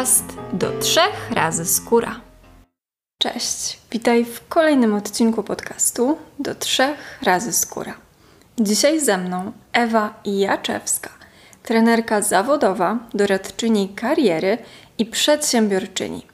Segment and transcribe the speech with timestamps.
[0.00, 2.20] podcast do trzech razy skóra.
[3.18, 7.94] Cześć, witaj w kolejnym odcinku podcastu do trzech razy skóra.
[8.60, 11.10] Dzisiaj ze mną Ewa Jaczewska,
[11.62, 14.58] trenerka zawodowa, doradczyni kariery
[14.98, 16.26] i przedsiębiorczyni.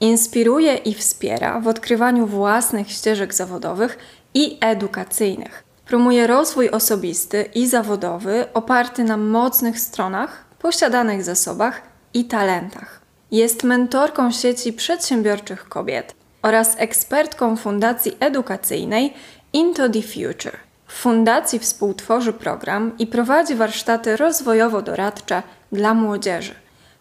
[0.00, 3.98] Inspiruje i wspiera w odkrywaniu własnych ścieżek zawodowych
[4.34, 5.64] i edukacyjnych.
[5.86, 11.82] Promuje rozwój osobisty i zawodowy oparty na mocnych stronach, posiadanych zasobach
[12.14, 13.07] i talentach.
[13.30, 19.14] Jest mentorką sieci przedsiębiorczych kobiet oraz ekspertką Fundacji Edukacyjnej
[19.52, 20.56] Into the Future.
[20.86, 25.42] W fundacji współtworzy program i prowadzi warsztaty rozwojowo-doradcze
[25.72, 26.54] dla młodzieży.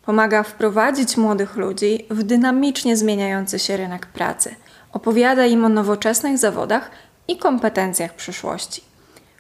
[0.05, 4.55] Pomaga wprowadzić młodych ludzi w dynamicznie zmieniający się rynek pracy.
[4.93, 6.91] Opowiada im o nowoczesnych zawodach
[7.27, 8.81] i kompetencjach przyszłości.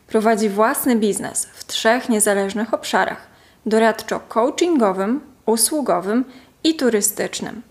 [0.07, 3.27] Prowadzi własny biznes w trzech niezależnych obszarach:
[3.65, 6.25] doradczo-coachingowym, usługowym
[6.63, 7.61] i turystycznym.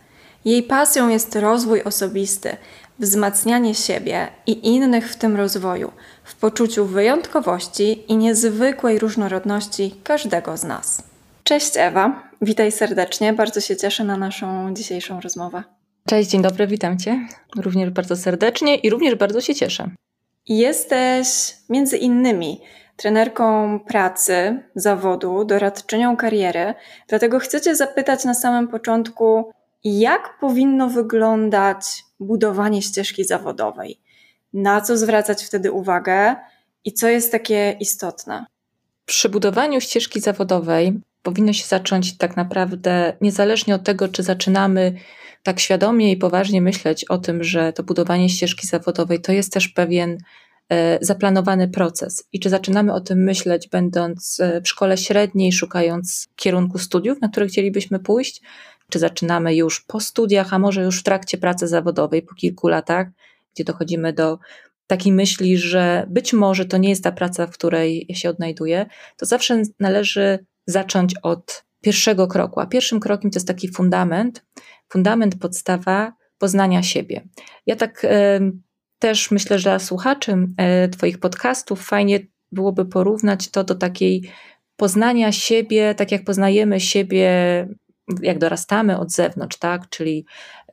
[0.45, 2.57] Jej pasją jest rozwój osobisty,
[2.99, 5.93] wzmacnianie siebie i innych w tym rozwoju,
[6.25, 11.03] w poczuciu wyjątkowości i niezwykłej różnorodności każdego z nas.
[11.45, 15.63] Cześć Ewa, witaj serdecznie, bardzo się cieszę na naszą dzisiejszą rozmowę.
[16.09, 17.27] Cześć, dzień dobry, witam Cię
[17.57, 19.91] również bardzo serdecznie i również bardzo się cieszę.
[20.49, 22.61] Jesteś między innymi
[22.97, 26.75] trenerką pracy, zawodu, doradczynią kariery.
[27.09, 29.53] Dlatego chcę Cię zapytać na samym początku,
[29.85, 34.01] jak powinno wyglądać budowanie ścieżki zawodowej?
[34.53, 36.37] Na co zwracać wtedy uwagę
[36.85, 38.47] i co jest takie istotne?
[39.07, 44.95] Przy budowaniu ścieżki zawodowej powinno się zacząć tak naprawdę niezależnie od tego, czy zaczynamy
[45.43, 49.69] tak świadomie i poważnie myśleć o tym, że to budowanie ścieżki zawodowej to jest też
[49.69, 50.19] pewien
[51.01, 56.79] zaplanowany proces i czy zaczynamy o tym myśleć, będąc e, w szkole średniej, szukając kierunku
[56.79, 58.43] studiów, na które chcielibyśmy pójść,
[58.91, 63.09] czy zaczynamy już po studiach, a może już w trakcie pracy zawodowej, po kilku latach,
[63.55, 64.39] gdzie dochodzimy do
[64.87, 68.87] takiej myśli, że być może to nie jest ta praca, w której się odnajduję,
[69.17, 72.61] to zawsze należy zacząć od pierwszego kroku.
[72.61, 74.45] A pierwszym krokiem to jest taki fundament,
[74.89, 77.29] fundament, podstawa poznania siebie.
[77.67, 78.07] Ja tak
[78.99, 82.21] też myślę, że dla słuchaczy e, Twoich podcastów fajnie
[82.53, 84.31] byłoby porównać to do takiej
[84.77, 87.29] poznania siebie, tak jak poznajemy siebie,
[88.23, 89.89] jak dorastamy od zewnątrz, tak?
[89.89, 90.27] Czyli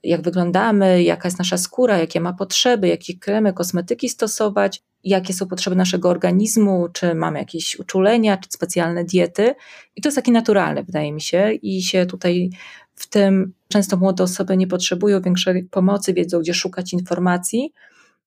[0.04, 5.48] jak wyglądamy, jaka jest nasza skóra, jakie ma potrzeby, jakie kremy, kosmetyki stosować, jakie są
[5.48, 9.56] potrzeby naszego organizmu, czy mamy jakieś uczulenia, czy specjalne diety.
[9.96, 12.50] I to jest takie naturalne, wydaje mi się, i się tutaj
[12.96, 17.74] w tym często młode osoby nie potrzebują większej pomocy, wiedzą, gdzie szukać informacji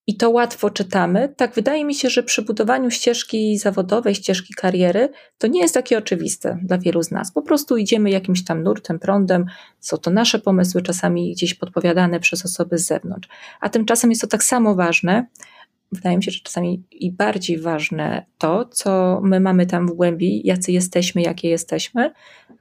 [0.06, 5.08] i to łatwo czytamy, tak wydaje mi się, że przy budowaniu ścieżki zawodowej, ścieżki kariery,
[5.38, 7.32] to nie jest takie oczywiste dla wielu z nas.
[7.32, 9.46] Po prostu idziemy jakimś tam nurtem, prądem,
[9.80, 13.28] są to nasze pomysły, czasami gdzieś podpowiadane przez osoby z zewnątrz.
[13.60, 15.26] A tymczasem jest to tak samo ważne,
[15.92, 20.40] wydaje mi się, że czasami i bardziej ważne to, co my mamy tam w głębi,
[20.44, 22.12] jacy jesteśmy, jakie jesteśmy,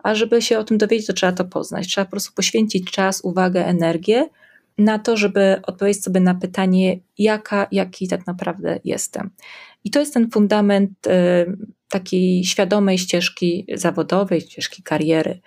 [0.04, 1.88] a żeby się o tym dowiedzieć, to trzeba to poznać.
[1.88, 4.30] Trzeba po prostu poświęcić czas, uwagę, energię
[4.78, 9.30] na to, żeby odpowiedzieć sobie na pytanie, jaka, jaki tak naprawdę jestem.
[9.84, 11.12] I to jest ten fundament y,
[11.90, 15.40] takiej świadomej ścieżki zawodowej, ścieżki kariery.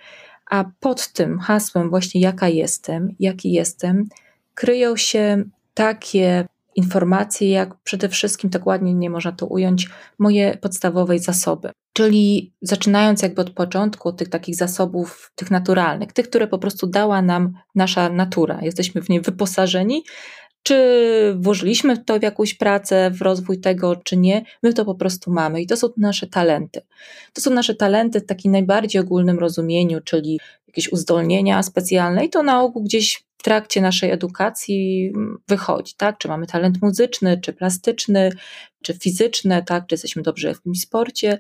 [0.51, 4.09] A pod tym hasłem, właśnie jaka jestem, jaki jestem,
[4.55, 5.43] kryją się
[5.75, 11.71] takie informacje, jak przede wszystkim, tak ładnie nie można to ująć, moje podstawowe zasoby.
[11.93, 17.23] Czyli zaczynając jakby od początku, tych takich zasobów, tych naturalnych, tych, które po prostu dała
[17.23, 18.59] nam nasza natura.
[18.63, 20.03] Jesteśmy w nie wyposażeni,
[20.63, 20.77] czy
[21.39, 25.63] włożyliśmy to w jakąś pracę, w rozwój tego, czy nie, my to po prostu mamy
[25.63, 26.81] i to są nasze talenty.
[27.33, 32.43] To są nasze talenty w takim najbardziej ogólnym rozumieniu, czyli jakieś uzdolnienia specjalne i to
[32.43, 35.13] na ogół gdzieś w trakcie naszej edukacji
[35.49, 36.19] wychodzi, tak?
[36.19, 38.31] Czy mamy talent muzyczny, czy plastyczny,
[38.83, 39.87] czy fizyczny, tak?
[39.87, 41.39] Czy jesteśmy dobrze w jakimś sporcie,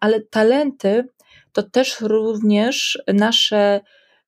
[0.00, 1.08] ale talenty
[1.52, 3.80] to też również nasze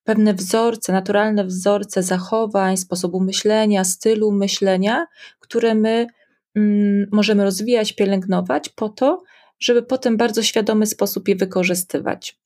[0.03, 5.05] pewne wzorce, naturalne wzorce zachowań, sposobu myślenia, stylu myślenia,
[5.39, 6.07] które my
[6.55, 9.23] mm, możemy rozwijać, pielęgnować po to,
[9.59, 12.39] żeby potem bardzo świadomy sposób je wykorzystywać.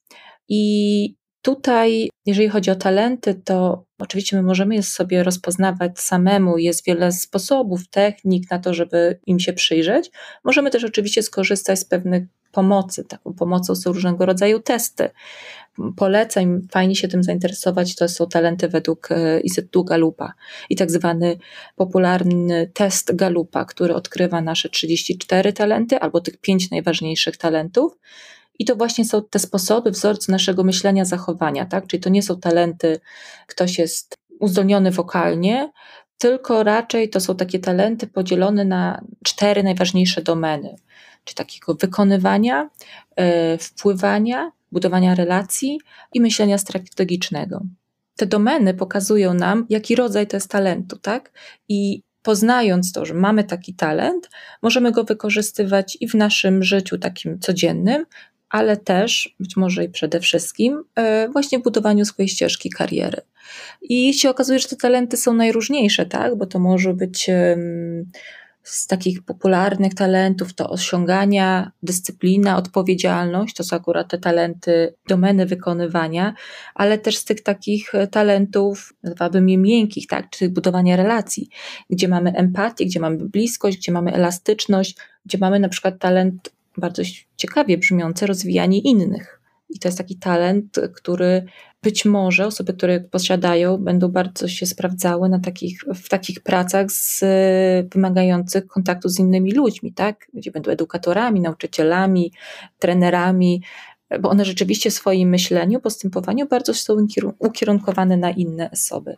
[0.50, 6.58] I tutaj, jeżeli chodzi o talenty, to oczywiście my możemy je sobie rozpoznawać samemu.
[6.58, 10.12] Jest wiele sposobów, technik na to, żeby im się przyjrzeć.
[10.44, 13.04] Możemy też oczywiście skorzystać z pewnych pomocy.
[13.04, 15.10] Taką pomocą są różnego rodzaju testy.
[15.96, 20.34] Polecam, fajnie się tym zainteresować, to są talenty według e, Instytutu Galupa
[20.70, 21.38] i tak zwany
[21.76, 27.98] popularny test Galupa, który odkrywa nasze 34 talenty albo tych pięć najważniejszych talentów
[28.60, 31.88] I to właśnie są te sposoby, wzorce naszego myślenia, zachowania, tak?
[31.88, 33.00] Czyli to nie są talenty,
[33.48, 35.72] ktoś jest uzdolniony wokalnie,
[36.18, 40.76] tylko raczej to są takie talenty podzielone na cztery najważniejsze domeny,
[41.24, 42.70] czy takiego wykonywania,
[43.18, 45.80] yy, wpływania, budowania relacji
[46.14, 47.62] i myślenia strategicznego.
[48.16, 51.32] Te domeny pokazują nam, jaki rodzaj to jest talentu, tak?
[51.70, 54.30] I poznając to, że mamy taki talent,
[54.62, 58.06] możemy go wykorzystywać i w naszym życiu takim codziennym,
[58.50, 63.22] ale też, być może i przede wszystkim, e, właśnie budowaniu swojej ścieżki kariery.
[63.82, 66.36] I się okazuje, że te talenty są najróżniejsze, tak?
[66.36, 67.30] Bo to może być
[68.70, 76.34] z takich popularnych talentów to osiągania, dyscyplina, odpowiedzialność, to są akurat te talenty, domeny wykonywania,
[76.76, 81.50] ale też z tych takich talentów, nazwałabym je miękkich, tak, czy budowania relacji,
[81.90, 87.04] gdzie mamy empatię, gdzie mamy bliskość, gdzie mamy elastyczność, gdzie mamy na przykład talent bardzo
[87.36, 89.42] ciekawie brzmiące rozwijanie innych.
[89.70, 91.46] I to jest taki talent, który
[91.84, 97.24] być może osoby, które posiadają, będą bardzo się sprawdzały na takich, w takich pracach z,
[97.94, 100.28] wymagających kontaktu z innymi ludźmi, tak?
[100.34, 102.32] Gdzie będą edukatorami, nauczycielami,
[102.80, 103.62] trenerami,
[104.20, 106.98] bo one rzeczywiście w swoim myśleniu, postępowaniu bardzo są
[107.40, 109.18] ukierunkowane na inne osoby.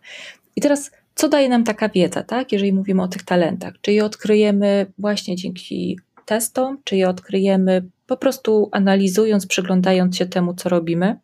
[0.55, 2.51] I teraz, co daje nam taka wiedza, tak?
[2.51, 5.99] Jeżeli mówimy o tych talentach, czy je odkryjemy właśnie dzięki
[6.83, 11.19] czy je odkryjemy po prostu analizując, przyglądając się temu, co robimy,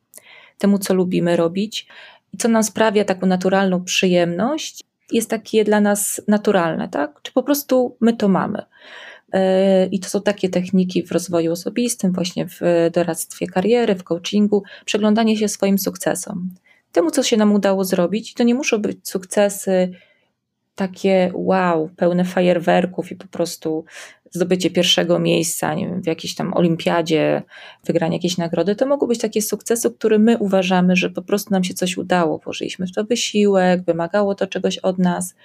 [0.57, 1.87] temu, co lubimy robić
[2.33, 7.19] i co nam sprawia taką naturalną przyjemność, jest takie dla nas naturalne, tak?
[7.21, 8.61] Czy po prostu my to mamy.
[9.33, 12.59] E, I to są takie techniki w rozwoju osobistym, właśnie w
[12.93, 16.49] doradztwie kariery, w coachingu, przeglądanie się swoim sukcesom.
[16.91, 19.91] Temu, co się nam udało zrobić, to nie muszą być sukcesy
[20.75, 23.85] takie wow, pełne fajerwerków i po prostu
[24.31, 27.41] zdobycie pierwszego miejsca, nie wiem, w jakiejś tam olimpiadzie,
[27.83, 31.63] wygranie jakiejś nagrody, to mogą być takie sukcesy, które my uważamy, że po prostu nam
[31.63, 35.35] się coś udało, włożyliśmy w to wysiłek, wymagało to czegoś od nas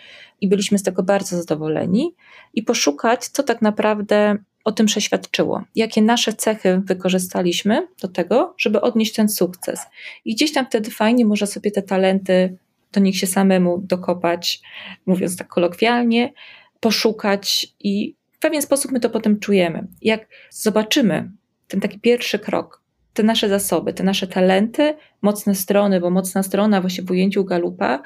[0.41, 2.15] i byliśmy z tego bardzo zadowoleni.
[2.55, 8.81] I poszukać, co tak naprawdę o tym przeświadczyło, jakie nasze cechy wykorzystaliśmy do tego, żeby
[8.81, 9.81] odnieść ten sukces.
[10.25, 12.57] I gdzieś tam wtedy fajnie można sobie te talenty
[12.93, 14.61] do nich się samemu dokopać,
[15.07, 16.33] mówiąc tak kolokwialnie,
[16.81, 19.87] poszukać i w pewien sposób my to potem czujemy.
[20.03, 21.31] Jak zobaczymy
[21.69, 22.83] ten taki pierwszy krok,
[23.15, 28.03] te nasze zasoby, te nasze talenty, mocne strony, bo mocna strona właśnie w ujęciu galupa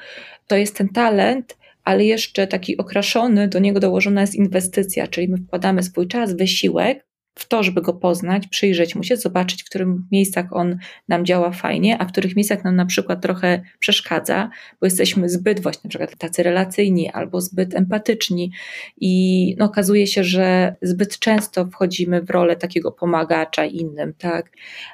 [0.47, 5.37] to jest ten talent, ale jeszcze taki okraszony, do niego dołożona jest inwestycja, czyli my
[5.37, 7.05] wkładamy swój czas, wysiłek,
[7.35, 10.77] w to, żeby go poznać, przyjrzeć mu się, zobaczyć, w których miejscach on
[11.07, 14.49] nam działa fajnie, a w których miejscach nam na przykład trochę przeszkadza,
[14.81, 18.51] bo jesteśmy zbyt właśnie na przykład tacy relacyjni albo zbyt empatyczni
[18.97, 24.51] i no, okazuje się, że zbyt często wchodzimy w rolę takiego pomagacza innym, tak?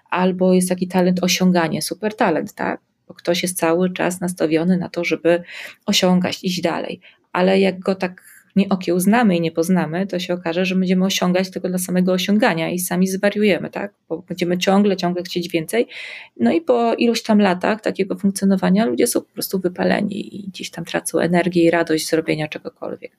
[0.10, 2.82] Albo jest taki talent osiągania, super talent, tak?
[3.08, 5.44] Bo ktoś jest cały czas nastawiony na to, żeby
[5.86, 7.00] osiągać, iść dalej.
[7.34, 11.52] Ale jak go tak nie okiełznamy i nie poznamy, to się okaże, że będziemy osiągać
[11.52, 13.94] tylko dla samego osiągania i sami zwariujemy, tak?
[14.10, 15.88] Bo będziemy ciągle, ciągle chcieć więcej.
[16.40, 20.70] No i po iluś tam latach takiego funkcjonowania ludzie są po prostu wypaleni i gdzieś
[20.70, 23.12] tam tracą energię i radość z robienia czegokolwiek.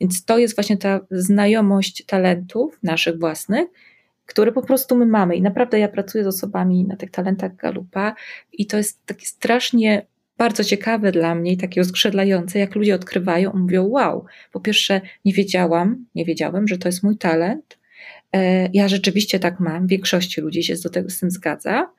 [0.00, 3.68] Więc to jest właśnie ta znajomość talentów naszych własnych,
[4.26, 5.36] które po prostu my mamy.
[5.36, 8.14] I naprawdę ja pracuję z osobami na tych talentach Galupa
[8.52, 10.06] i to jest takie strasznie
[10.40, 15.32] bardzo ciekawe dla mnie i takie uskrzydlające, jak ludzie odkrywają, mówią: Wow, po pierwsze, nie
[15.32, 17.78] wiedziałam, nie wiedziałem, że to jest mój talent.
[18.32, 21.90] E, ja rzeczywiście tak mam, większości ludzi się tego z tym zgadza.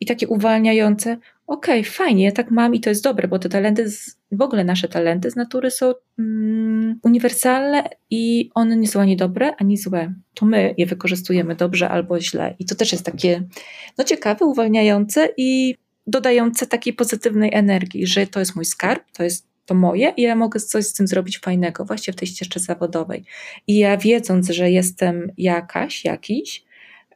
[0.00, 1.16] I takie uwalniające,
[1.46, 4.42] okej, okay, fajnie, ja tak mam i to jest dobre, bo te talenty, z, w
[4.42, 9.76] ogóle nasze talenty z natury są mm, uniwersalne i one nie są ani dobre, ani
[9.76, 10.14] złe.
[10.34, 12.54] To my je wykorzystujemy dobrze albo źle.
[12.58, 13.42] I to też jest takie,
[13.98, 15.76] no ciekawe, uwalniające i
[16.08, 20.36] dodające takiej pozytywnej energii, że to jest mój skarb, to jest to moje i ja
[20.36, 23.24] mogę coś z tym zrobić fajnego właśnie w tej ścieżce zawodowej.
[23.66, 26.64] I ja wiedząc, że jestem jakaś, jakiś,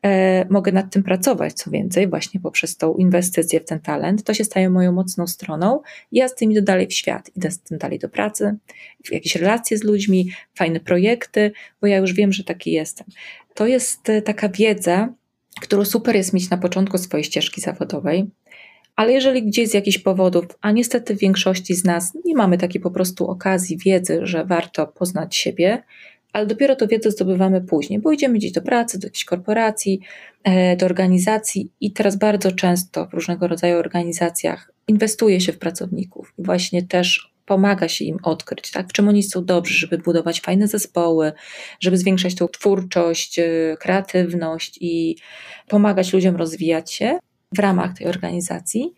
[0.03, 4.35] e, mogę nad tym pracować, co więcej, właśnie poprzez tą inwestycję w ten talent, to
[4.35, 5.81] się staje moją mocną stroną.
[6.13, 8.57] Ja z tym idę dalej w świat, idę z tym dalej do pracy,
[9.05, 13.07] w jakieś relacje z ludźmi, fajne projekty, bo ja już wiem, że taki jestem.
[13.55, 15.15] To jest e, taka wiedza,
[15.61, 18.31] którą super jest mieć na początku swojej ścieżki zawodowej,
[18.97, 22.81] ale jeżeli gdzieś z jakichś powodów, a niestety w większości z nas nie mamy takiej
[22.81, 25.83] po prostu okazji, wiedzy, że warto poznać siebie,
[26.33, 30.01] ale dopiero tę wiedzę zdobywamy później, bo idziemy gdzieś do pracy, do jakiejś korporacji,
[30.45, 36.35] e, do organizacji i teraz bardzo często w różnego rodzaju organizacjach inwestuje się w pracowników
[36.39, 38.89] i właśnie też pomaga się im odkryć, tak?
[38.89, 41.33] w czym oni są dobrzy, żeby budować fajne zespoły,
[41.81, 45.17] żeby zwiększać tą twórczość, y, kreatywność i
[45.69, 47.19] pomagać ludziom rozwijać się
[47.55, 48.95] w ramach tej organizacji,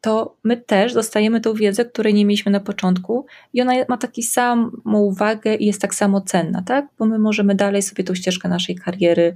[0.00, 4.22] to my też dostajemy tą wiedzę, której nie mieliśmy na początku i ona ma taką
[4.22, 6.86] samą wagę i jest tak samo cenna, tak?
[6.98, 9.34] Bo my możemy dalej sobie tą ścieżkę naszej kariery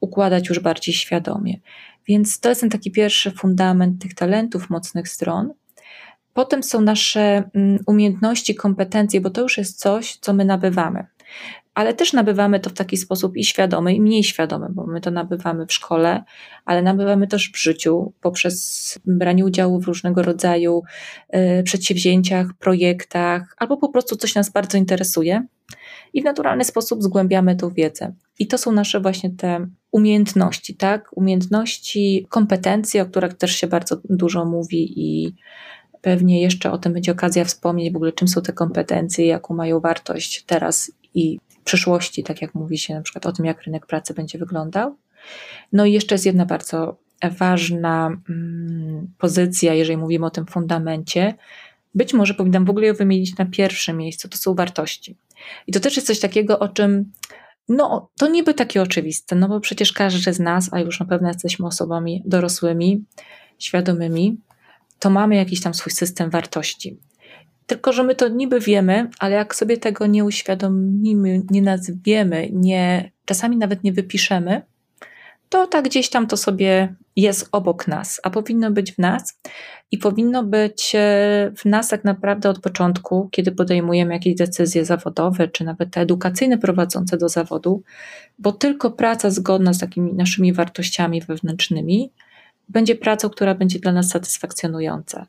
[0.00, 1.60] układać już bardziej świadomie.
[2.08, 5.52] Więc to jest ten taki pierwszy fundament tych talentów, mocnych stron.
[6.34, 11.06] Potem są nasze mm, umiejętności, kompetencje, bo to już jest coś, co my nabywamy.
[11.76, 15.10] Ale też nabywamy to w taki sposób i świadomy, i mniej świadomy, bo my to
[15.10, 16.24] nabywamy w szkole,
[16.64, 20.82] ale nabywamy też w życiu poprzez branie udziału w różnego rodzaju
[21.58, 25.46] y, przedsięwzięciach, projektach, albo po prostu coś nas bardzo interesuje
[26.12, 28.12] i w naturalny sposób zgłębiamy tą wiedzę.
[28.38, 31.08] I to są nasze właśnie te umiejętności, tak?
[31.12, 35.34] Umiejętności, kompetencje, o których też się bardzo dużo mówi i
[36.00, 39.80] pewnie jeszcze o tym będzie okazja wspomnieć, w ogóle czym są te kompetencje, jaką mają
[39.80, 44.14] wartość teraz i przyszłości, tak jak mówi się na przykład o tym, jak rynek pracy
[44.14, 44.96] będzie wyglądał.
[45.72, 46.96] No i jeszcze jest jedna bardzo
[47.38, 51.34] ważna mm, pozycja, jeżeli mówimy o tym fundamencie.
[51.94, 55.16] Być może powinnam w ogóle ją wymienić na pierwszym miejscu, to są wartości.
[55.66, 57.12] I to też jest coś takiego, o czym
[57.68, 61.28] no, to niby takie oczywiste, no bo przecież każdy z nas, a już na pewno
[61.28, 63.04] jesteśmy osobami dorosłymi,
[63.58, 64.36] świadomymi,
[64.98, 66.98] to mamy jakiś tam swój system wartości.
[67.66, 73.12] Tylko, że my to niby wiemy, ale jak sobie tego nie uświadomimy, nie nazwiemy, nie,
[73.24, 74.62] czasami nawet nie wypiszemy,
[75.48, 79.40] to tak gdzieś tam to sobie jest obok nas, a powinno być w nas
[79.90, 85.48] i powinno być e, w nas tak naprawdę od początku, kiedy podejmujemy jakieś decyzje zawodowe,
[85.48, 87.82] czy nawet te edukacyjne prowadzące do zawodu,
[88.38, 92.12] bo tylko praca zgodna z takimi naszymi wartościami wewnętrznymi
[92.68, 95.26] będzie pracą, która będzie dla nas satysfakcjonująca.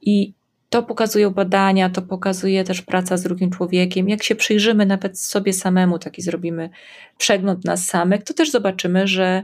[0.00, 0.32] I
[0.70, 4.08] to pokazują badania, to pokazuje też praca z drugim człowiekiem.
[4.08, 6.70] Jak się przyjrzymy nawet sobie samemu, taki zrobimy
[7.18, 9.42] przegląd nas samych, to też zobaczymy, że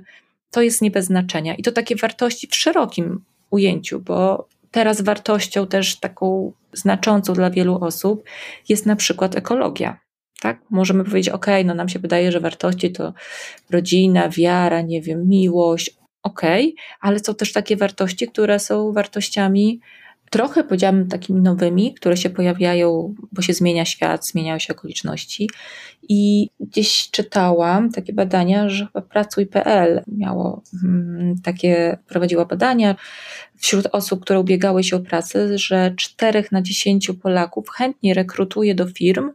[0.50, 1.54] to jest nie bez znaczenia.
[1.54, 7.84] I to takie wartości w szerokim ujęciu, bo teraz wartością też taką znaczącą dla wielu
[7.84, 8.24] osób
[8.68, 10.00] jest na przykład ekologia.
[10.40, 10.60] Tak?
[10.70, 13.14] Możemy powiedzieć, ok, no nam się wydaje, że wartości to
[13.70, 16.42] rodzina, wiara, nie wiem, miłość, ok,
[17.00, 19.80] ale są też takie wartości, które są wartościami
[20.30, 25.50] trochę powiedziałabym takimi nowymi, które się pojawiają, bo się zmienia świat, zmieniają się okoliczności.
[26.08, 32.96] I gdzieś czytałam takie badania, że chyba Pracuj.pl miało hmm, takie, prowadziła badania
[33.56, 38.86] wśród osób, które ubiegały się o pracę, że 4 na 10 Polaków chętnie rekrutuje do
[38.86, 39.30] firm,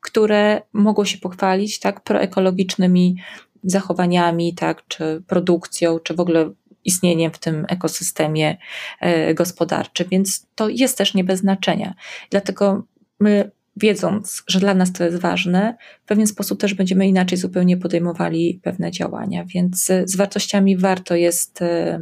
[0.00, 3.16] które mogą się pochwalić tak proekologicznymi
[3.64, 6.50] zachowaniami, tak, czy produkcją, czy w ogóle
[6.84, 8.56] istnieniem w tym ekosystemie
[9.00, 11.94] e, gospodarczym, więc to jest też nie bez znaczenia.
[12.30, 12.84] Dlatego
[13.20, 17.76] my wiedząc, że dla nas to jest ważne, w pewien sposób też będziemy inaczej zupełnie
[17.76, 19.44] podejmowali pewne działania.
[19.44, 22.00] Więc e, z wartościami warto jest e,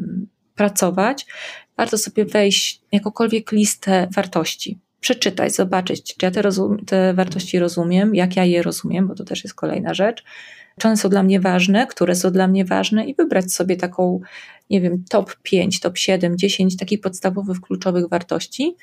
[0.54, 1.26] pracować,
[1.76, 4.78] warto sobie wejść jakokolwiek listę wartości.
[5.00, 6.42] Przeczytać, zobaczyć, czy ja te,
[6.86, 10.24] te wartości rozumiem, jak ja je rozumiem, bo to też jest kolejna rzecz
[10.78, 14.20] czy one są dla mnie ważne, które są dla mnie ważne i wybrać sobie taką,
[14.70, 18.76] nie wiem, top 5, top 7, 10 takich podstawowych, kluczowych wartości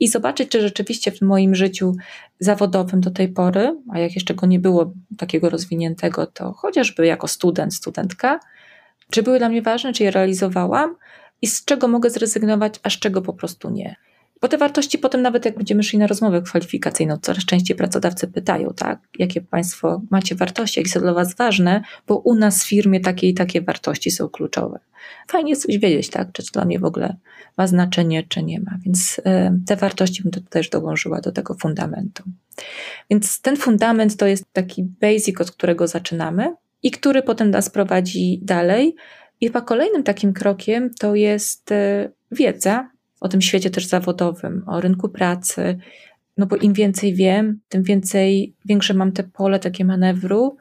[0.00, 1.94] i zobaczyć, czy rzeczywiście w moim życiu
[2.38, 7.28] zawodowym do tej pory, a jak jeszcze go nie było takiego rozwiniętego, to chociażby jako
[7.28, 8.40] student, studentka,
[9.10, 10.96] czy były dla mnie ważne, czy je realizowałam
[11.42, 13.96] i z czego mogę zrezygnować, a z czego po prostu nie.
[14.40, 18.70] Bo te wartości potem nawet jak będziemy szli na rozmowę kwalifikacyjną, coraz częściej pracodawcy pytają,
[18.76, 23.00] tak, jakie Państwo macie wartości, jakie są dla Was ważne, bo u nas w firmie
[23.00, 24.78] takie i takie wartości są kluczowe.
[25.28, 27.16] Fajnie jest coś wiedzieć, tak, czy to dla mnie w ogóle
[27.56, 28.78] ma znaczenie, czy nie ma.
[28.84, 29.22] Więc y,
[29.66, 32.22] te wartości bym też dołączyła do tego fundamentu.
[33.10, 38.40] Więc ten fundament to jest taki basic, od którego zaczynamy i który potem nas prowadzi
[38.42, 38.94] dalej.
[39.40, 44.80] I chyba kolejnym takim krokiem to jest y, wiedza, o tym świecie też zawodowym, o
[44.80, 45.78] rynku pracy.
[46.36, 50.56] No bo im więcej wiem, tym więcej, większe mam te pole takie manewru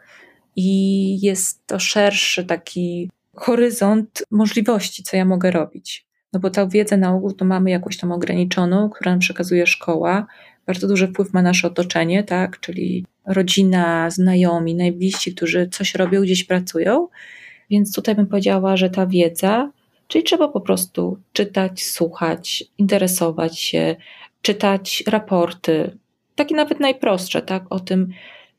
[0.55, 6.05] i jest to szerszy taki horyzont możliwości, co ja mogę robić.
[6.33, 10.27] No bo tę wiedzę na ogół to mamy jakąś tam ograniczoną, którą nam przekazuje szkoła.
[10.65, 16.43] Bardzo duży wpływ ma nasze otoczenie, tak, czyli rodzina, znajomi, najbliżsi, którzy coś robią, gdzieś
[16.43, 17.07] pracują.
[17.69, 19.71] Więc tutaj bym powiedziała, że ta wiedza
[20.09, 23.95] Czyli trzeba po prostu czytać, słuchać, interesować się,
[24.41, 25.97] czytać raporty,
[26.35, 28.07] takie nawet najprostsze, tak, o tym,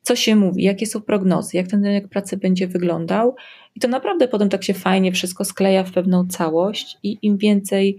[0.02, 3.36] co się mówi, jakie są prognozy, jak ten rynek pracy będzie wyglądał.
[3.74, 7.98] I to naprawdę potem tak się fajnie wszystko skleja w pewną całość, i im więcej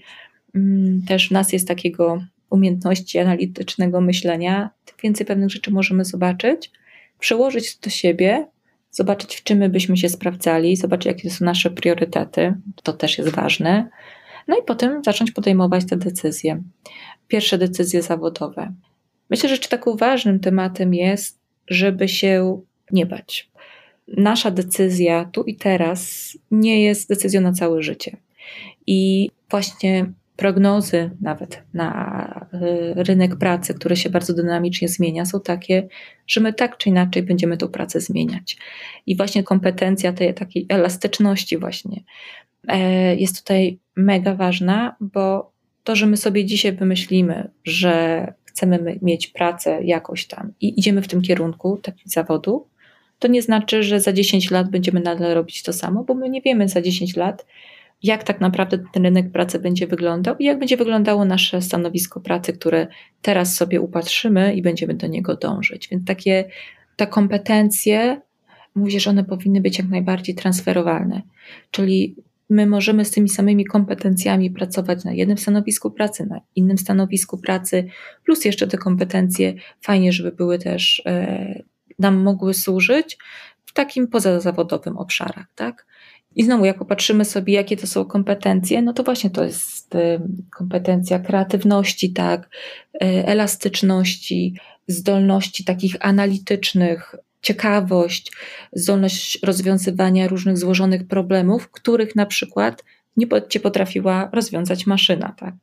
[0.55, 6.72] mm, też w nas jest takiego umiejętności analitycznego myślenia, tym więcej pewnych rzeczy możemy zobaczyć,
[7.20, 8.48] przełożyć do siebie,
[8.91, 13.29] zobaczyć, w czym my byśmy się sprawdzali, zobaczyć, jakie są nasze priorytety, to też jest
[13.29, 13.89] ważne.
[14.48, 16.63] No i potem zacząć podejmować te decyzje.
[17.27, 18.74] Pierwsze decyzje zawodowe.
[19.29, 23.51] Myślę, że taką ważnym tematem jest, żeby się nie bać.
[24.07, 28.17] Nasza decyzja tu i teraz nie jest decyzją na całe życie.
[28.88, 35.88] I właśnie prognozy nawet na y, rynek pracy, który się bardzo dynamicznie zmienia, są takie,
[36.27, 38.57] że my tak czy inaczej będziemy tą pracę zmieniać.
[39.05, 42.03] I właśnie kompetencja tej takiej elastyczności właśnie
[42.67, 45.51] e, jest tutaj mega ważna, bo
[45.83, 51.07] to, że my sobie dzisiaj wymyślimy, że chcemy mieć pracę jakoś tam i idziemy w
[51.07, 52.67] tym kierunku, takiego zawodu,
[53.19, 56.41] to nie znaczy, że za 10 lat będziemy nadal robić to samo, bo my nie
[56.41, 57.45] wiemy za 10 lat,
[58.03, 62.53] jak tak naprawdę ten rynek pracy będzie wyglądał i jak będzie wyglądało nasze stanowisko pracy,
[62.53, 62.88] które
[63.22, 65.88] teraz sobie upatrzymy i będziemy do niego dążyć.
[65.89, 66.46] Więc takie
[66.96, 68.22] te kompetencje,
[68.75, 71.22] mówię, że one powinny być jak najbardziej transferowalne.
[71.72, 72.15] Czyli
[72.50, 77.88] my możemy z tymi samymi kompetencjami pracować na jednym stanowisku pracy, na innym stanowisku pracy,
[78.25, 81.63] plus jeszcze te kompetencje fajnie, żeby były też e,
[82.00, 83.17] nam mogły służyć
[83.65, 85.86] w takim pozazawodowym obszarach, tak?
[86.35, 90.19] I znowu, jak popatrzymy sobie, jakie to są kompetencje, no to właśnie to jest y,
[90.57, 92.50] kompetencja kreatywności, tak,
[92.95, 98.31] y, elastyczności, zdolności takich analitycznych, ciekawość,
[98.73, 102.83] zdolność rozwiązywania różnych złożonych problemów, których na przykład
[103.17, 105.53] nie cię potrafiła rozwiązać maszyna, tak.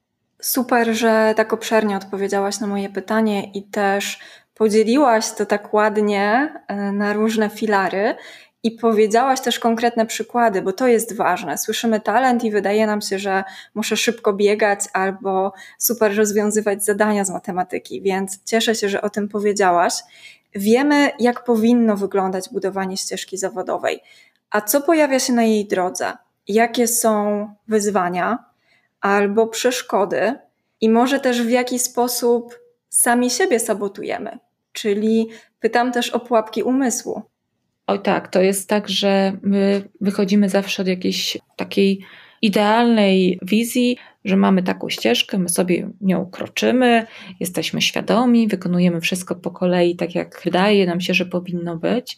[0.40, 4.18] Super, że tak obszernie odpowiedziałaś na moje pytanie i też
[4.54, 8.14] podzieliłaś to tak ładnie y, na różne filary.
[8.62, 11.58] I powiedziałaś też konkretne przykłady, bo to jest ważne.
[11.58, 17.30] Słyszymy talent i wydaje nam się, że muszę szybko biegać albo super rozwiązywać zadania z
[17.30, 19.94] matematyki, więc cieszę się, że o tym powiedziałaś.
[20.54, 24.00] Wiemy, jak powinno wyglądać budowanie ścieżki zawodowej.
[24.50, 26.12] A co pojawia się na jej drodze?
[26.48, 28.44] Jakie są wyzwania
[29.00, 30.34] albo przeszkody?
[30.80, 34.38] I może też w jaki sposób sami siebie sabotujemy?
[34.72, 35.28] Czyli
[35.60, 37.22] pytam też o pułapki umysłu.
[37.88, 42.00] Oj tak, to jest tak, że my wychodzimy zawsze od jakiejś takiej
[42.42, 47.06] idealnej wizji, że mamy taką ścieżkę, my sobie nią kroczymy,
[47.40, 52.16] jesteśmy świadomi, wykonujemy wszystko po kolei tak, jak wydaje nam się, że powinno być.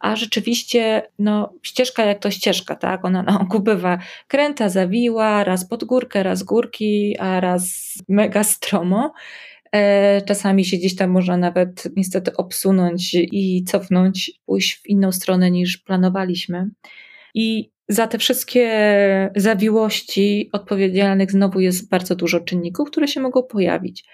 [0.00, 3.04] A rzeczywiście, no, ścieżka jak to ścieżka, tak?
[3.04, 9.12] Ona na oku bywa kręta, zawiła, raz pod górkę, raz górki, a raz mega stromo.
[9.74, 15.50] E, czasami się gdzieś tam można nawet niestety obsunąć i cofnąć, pójść w inną stronę
[15.50, 16.70] niż planowaliśmy.
[17.34, 24.04] I za te wszystkie zawiłości odpowiedzialnych znowu jest bardzo dużo czynników, które się mogą pojawić.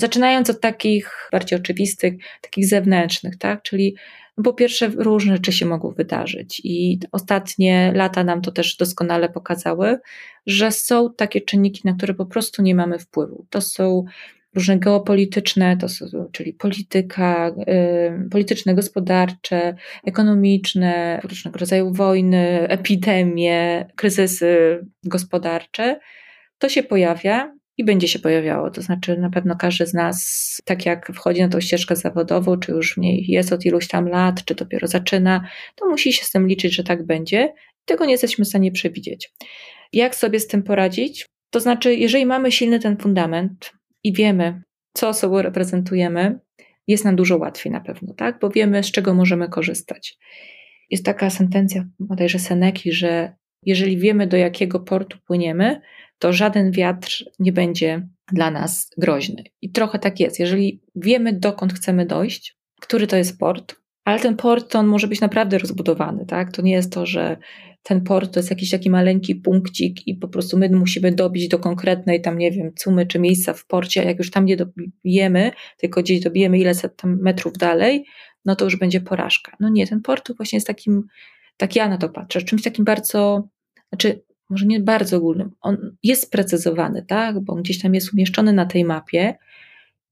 [0.00, 3.62] Zaczynając od takich bardziej oczywistych, takich zewnętrznych, tak?
[3.62, 3.96] Czyli
[4.44, 9.98] po pierwsze, różne rzeczy się mogą wydarzyć, i ostatnie lata nam to też doskonale pokazały,
[10.46, 13.46] że są takie czynniki, na które po prostu nie mamy wpływu.
[13.50, 14.04] To są
[14.58, 24.80] różne geopolityczne, to są, czyli polityka, y, polityczne, gospodarcze, ekonomiczne, różnego rodzaju wojny, epidemie, kryzysy
[25.04, 26.00] gospodarcze,
[26.58, 28.70] to się pojawia i będzie się pojawiało.
[28.70, 32.72] To znaczy, na pewno każdy z nas, tak jak wchodzi na tą ścieżkę zawodową, czy
[32.72, 36.30] już w niej jest od iluś tam lat, czy dopiero zaczyna, to musi się z
[36.30, 37.52] tym liczyć, że tak będzie.
[37.84, 39.32] Tego nie jesteśmy w stanie przewidzieć.
[39.92, 41.26] Jak sobie z tym poradzić?
[41.50, 43.72] To znaczy, jeżeli mamy silny ten fundament,
[44.08, 46.40] i wiemy, co sobą reprezentujemy,
[46.86, 48.38] jest nam dużo łatwiej na pewno, tak?
[48.40, 50.18] Bo wiemy, z czego możemy korzystać.
[50.90, 55.80] Jest taka sentencja bodajże Seneki, że jeżeli wiemy, do jakiego portu płyniemy,
[56.18, 59.44] to żaden wiatr nie będzie dla nas groźny.
[59.62, 60.40] I trochę tak jest.
[60.40, 65.20] Jeżeli wiemy, dokąd chcemy dojść, który to jest port, ale ten port on może być
[65.20, 66.52] naprawdę rozbudowany, tak?
[66.52, 67.36] To nie jest to, że
[67.82, 71.58] ten port to jest jakiś taki maleńki punkcik i po prostu my musimy dobić do
[71.58, 75.50] konkretnej tam, nie wiem, cumy czy miejsca w porcie, a jak już tam nie dobijemy,
[75.76, 78.04] tylko gdzieś dobijemy ile tam metrów dalej,
[78.44, 79.56] no to już będzie porażka.
[79.60, 81.06] No nie, ten port właśnie jest takim,
[81.56, 83.48] tak ja na to patrzę, czymś takim bardzo,
[83.88, 88.66] znaczy może nie bardzo ogólnym, on jest sprecyzowany, tak, bo gdzieś tam jest umieszczony na
[88.66, 89.38] tej mapie,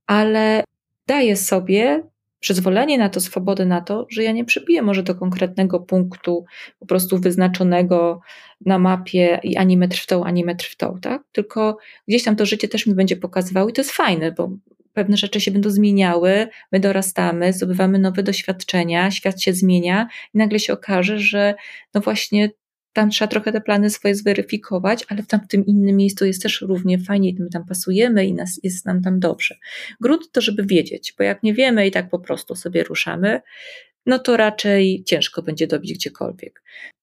[0.07, 0.65] ale
[1.07, 2.03] daje sobie
[2.41, 6.45] przyzwolenie na to, swobodę na to, że ja nie przybiję może do konkretnego punktu
[6.79, 8.21] po prostu wyznaczonego
[8.67, 11.23] na mapie i ani metr w tą, ani metr w tą, tak?
[11.33, 14.51] Tylko gdzieś tam to życie też mi będzie pokazywało i to jest fajne, bo
[14.93, 20.59] pewne rzeczy się będą zmieniały, my dorastamy, zdobywamy nowe doświadczenia, świat się zmienia i nagle
[20.59, 21.55] się okaże, że
[21.95, 22.51] no właśnie
[22.97, 26.99] tam trzeba trochę te plany swoje zweryfikować, ale w tamtym innym miejscu jest też równie
[26.99, 29.57] fajnie my tam pasujemy i nas, jest nam tam dobrze.
[30.01, 33.41] Grunt to, żeby wiedzieć, bo jak nie wiemy i tak po prostu sobie ruszamy,
[34.07, 36.63] no to raczej ciężko będzie dobić gdziekolwiek.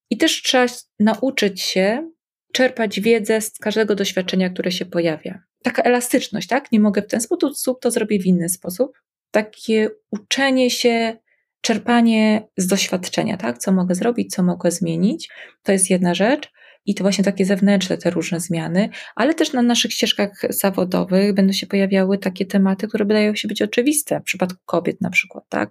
[0.10, 0.65] I też trzeba
[0.99, 2.12] nauczyć się
[2.53, 5.43] czerpać wiedzę z każdego doświadczenia, które się pojawia.
[5.63, 6.71] Taka elastyczność, tak?
[6.71, 8.97] Nie mogę w ten sposób, to zrobię w inny sposób.
[9.32, 11.17] Takie uczenie się,
[11.63, 13.58] czerpanie z doświadczenia, tak?
[13.58, 15.30] Co mogę zrobić, co mogę zmienić,
[15.63, 16.52] to jest jedna rzecz.
[16.86, 21.54] I to właśnie takie zewnętrzne, te różne zmiany, ale też na naszych ścieżkach zawodowych będą
[21.54, 25.69] się pojawiały takie tematy, które wydają się być oczywiste, w przypadku kobiet na przykład, tak?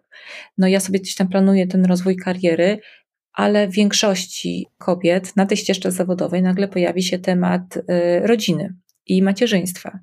[0.58, 2.78] No ja sobie gdzieś tam planuję ten rozwój kariery,
[3.32, 7.82] ale w większości kobiet na tej ścieżce zawodowej nagle pojawi się temat y,
[8.26, 8.74] rodziny
[9.06, 9.98] i macierzyństwa.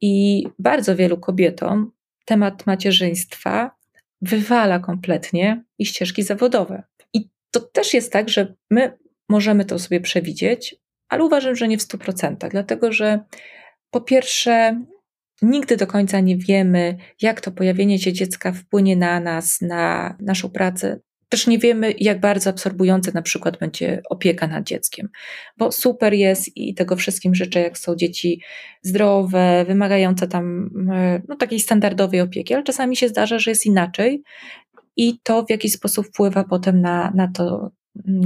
[0.00, 1.92] I bardzo wielu kobietom
[2.24, 3.77] temat macierzyństwa
[4.22, 6.82] wywala kompletnie ich ścieżki zawodowe.
[7.14, 10.76] I to też jest tak, że my możemy to sobie przewidzieć,
[11.08, 13.20] ale uważam, że nie w 100%, dlatego że
[13.90, 14.84] po pierwsze,
[15.42, 20.50] nigdy do końca nie wiemy, jak to pojawienie się dziecka wpłynie na nas, na naszą
[20.50, 21.00] pracę.
[21.28, 25.08] Też nie wiemy, jak bardzo absorbująca na przykład będzie opieka nad dzieckiem,
[25.56, 28.42] bo super jest i tego wszystkim życzę, jak są dzieci
[28.82, 34.22] zdrowe, wymagające tam e, no, takiej standardowej opieki, ale czasami się zdarza, że jest inaczej
[34.96, 37.70] i to w jakiś sposób wpływa potem na, na to,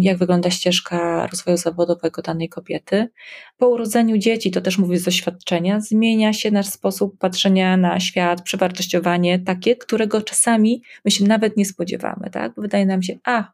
[0.01, 3.09] jak wygląda ścieżka rozwoju zawodowego danej kobiety.
[3.57, 8.43] Po urodzeniu dzieci, to też mówię z doświadczenia, zmienia się nasz sposób patrzenia na świat,
[8.43, 12.31] przewartościowanie takie, którego czasami my się nawet nie spodziewamy.
[12.31, 12.53] Tak?
[12.57, 13.53] Wydaje nam się, a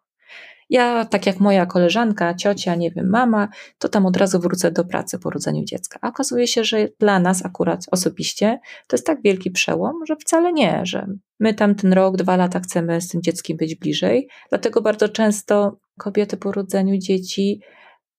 [0.71, 4.85] ja, tak jak moja koleżanka, ciocia, nie wiem, mama, to tam od razu wrócę do
[4.85, 5.99] pracy po urodzeniu dziecka.
[6.03, 10.53] A okazuje się, że dla nas akurat osobiście to jest tak wielki przełom, że wcale
[10.53, 11.07] nie, że
[11.41, 14.29] my tam ten rok, dwa lata chcemy z tym dzieckiem być bliżej.
[14.49, 17.61] Dlatego bardzo często kobiety po urodzeniu dzieci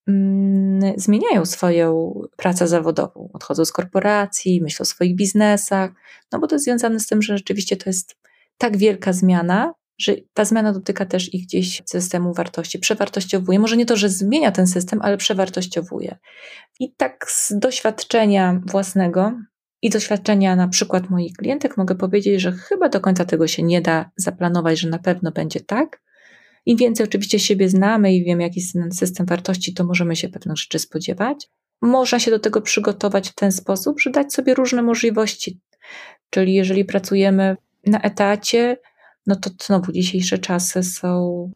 [0.07, 5.91] mm, zmieniają swoją pracę zawodową, odchodzą z korporacji, myślą o swoich biznesach,
[6.31, 8.17] no bo to jest związane z tym, że rzeczywiście to jest
[8.57, 13.59] tak wielka zmiana, że ta zmiana dotyka też ich gdzieś systemu wartości, przewartościowuje.
[13.59, 16.17] Może nie to, że zmienia ten system, ale przewartościowuje.
[16.79, 19.31] I tak z doświadczenia własnego
[19.81, 23.81] i doświadczenia na przykład moich klientek mogę powiedzieć, że chyba do końca tego się nie
[23.81, 26.01] da zaplanować, że na pewno będzie tak.
[26.65, 30.29] Im więcej oczywiście siebie znamy i wiemy, jaki jest ten system wartości, to możemy się
[30.29, 31.49] pewnych rzeczy spodziewać.
[31.81, 35.59] Można się do tego przygotować w ten sposób, że dać sobie różne możliwości.
[36.29, 38.77] Czyli jeżeli pracujemy na etacie,
[39.29, 41.51] no to znowu dzisiejsze czasy są,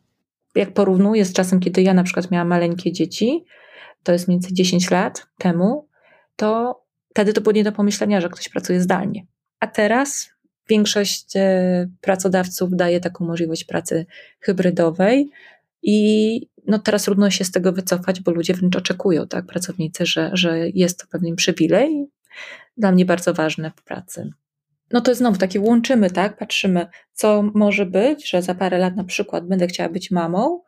[0.55, 3.45] jak porównuję z czasem, kiedy ja na przykład miałam maleńkie dzieci,
[4.03, 5.87] to jest mniej więcej 10 lat temu,
[6.35, 9.25] to wtedy to było nie do pomyślenia, że ktoś pracuje zdalnie.
[9.59, 10.29] A teraz
[10.69, 14.05] większość e, pracodawców daje taką możliwość pracy
[14.39, 15.29] hybrydowej
[15.83, 20.31] i no teraz trudno się z tego wycofać, bo ludzie wręcz oczekują, tak, pracownicy, że,
[20.33, 22.07] że jest to pewien przywilej,
[22.77, 24.29] dla mnie bardzo ważne w pracy
[24.93, 26.37] no to znowu takie łączymy, tak?
[26.37, 30.61] Patrzymy, co może być, że za parę lat na przykład będę chciała być mamą,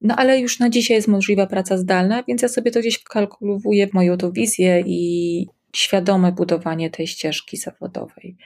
[0.00, 3.86] no ale już na dzisiaj jest możliwa praca zdalna, więc ja sobie to gdzieś kalkuluję
[3.86, 8.36] w moją tą wizję i świadome budowanie tej ścieżki zawodowej.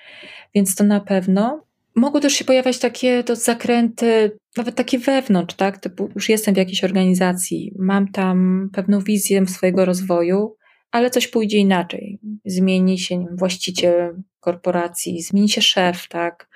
[0.54, 1.64] Więc to na pewno.
[1.96, 5.78] Mogą też się pojawiać takie to zakręty, nawet takie wewnątrz, tak?
[5.78, 10.56] Typu już jestem w jakiejś organizacji, mam tam pewną wizję swojego rozwoju,
[10.92, 12.18] ale coś pójdzie inaczej.
[12.44, 16.48] Zmieni się właściciel korporacji, zmieni się szef, tak,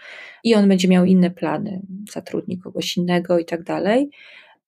[0.45, 1.81] i on będzie miał inne plany,
[2.13, 4.11] zatrudni kogoś innego i tak dalej.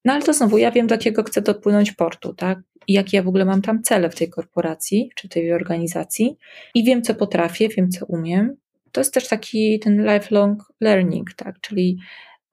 [0.04, 3.22] No ale to znowu, ja wiem, do jakiego chcę dopłynąć portu, tak, i jakie ja
[3.22, 6.37] w ogóle mam tam cele w tej korporacji czy tej organizacji,
[6.74, 8.57] i wiem, co potrafię, wiem, co umiem.
[8.92, 11.98] To jest też taki ten lifelong learning, tak, czyli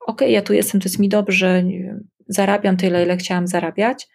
[0.08, 1.63] okay, ja tu jestem, to jest mi dobrze,
[2.28, 4.08] zarabiam tyle, ile chciałam zarabiać,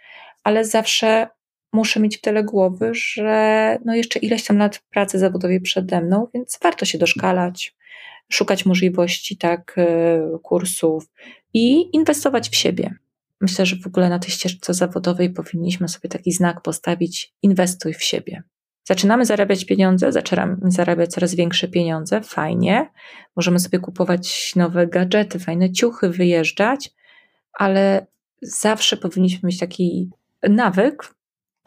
[0.45, 1.29] ale zawsze
[1.73, 6.59] muszę mieć tyle głowy, że no jeszcze ileś tam lat pracy zawodowej przede mną, więc
[6.63, 7.75] warto się doszkalać,
[8.29, 11.11] szukać możliwości, tak, e, kursów
[11.55, 12.95] i inwestować w siebie.
[13.41, 18.03] Myślę, że w ogóle na tej ścieżce zawodowej powinniśmy sobie taki znak postawić: inwestuj w
[18.03, 18.43] siebie.
[18.85, 22.91] Zaczynamy zarabiać pieniądze, zaczynamy zarabiać coraz większe pieniądze, fajnie.
[23.37, 26.91] Możemy sobie kupować nowe gadżety, fajne ciuchy, wyjeżdżać,
[27.53, 28.07] ale
[28.43, 30.11] zawsze powinniśmy mieć taki
[30.43, 31.15] nawyk,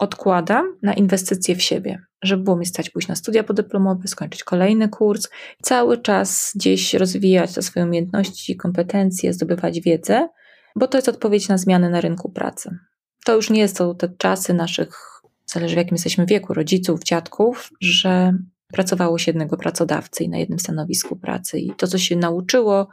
[0.04, 4.88] odkładam na inwestycje w siebie, żeby było mi stać pójść na studia podyplomowe, skończyć kolejny
[4.88, 5.28] kurs,
[5.62, 10.28] cały czas gdzieś rozwijać te swoje umiejętności, kompetencje, zdobywać wiedzę,
[10.76, 12.78] bo to jest odpowiedź na zmiany na rynku pracy.
[13.24, 14.98] To już nie są te czasy naszych,
[15.46, 18.32] zależy w jakim jesteśmy wieku, rodziców, dziadków, że
[18.72, 22.88] pracowało się jednego pracodawcy i na jednym stanowisku pracy i to, co się nauczyło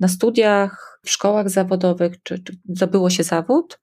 [0.00, 3.80] na studiach, w szkołach zawodowych, czy, czy zdobyło się zawód,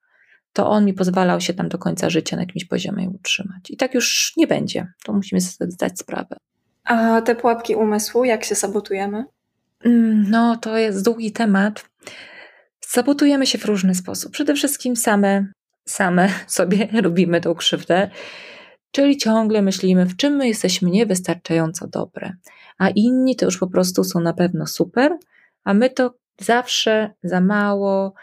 [0.57, 3.71] to on mi pozwalał się tam do końca życia na jakimś poziomie utrzymać.
[3.71, 4.87] I tak już nie będzie.
[5.03, 6.37] To musimy sobie zdać sprawę.
[6.83, 9.25] A te pułapki umysłu, jak się sabotujemy?
[9.85, 11.89] Mm, no, to jest długi temat.
[12.81, 14.31] Sabotujemy się w różny sposób.
[14.31, 15.47] Przede wszystkim same,
[15.85, 18.09] same sobie robimy tą krzywdę,
[18.91, 22.33] czyli ciągle myślimy, w czym my jesteśmy niewystarczająco dobre,
[22.77, 25.17] a inni to już po prostu są na pewno super,
[25.63, 28.13] a my to zawsze za mało,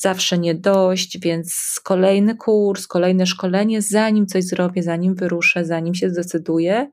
[0.00, 6.10] zawsze nie dość, więc kolejny kurs, kolejne szkolenie, zanim coś zrobię, zanim wyruszę, zanim się
[6.10, 6.90] zdecyduję,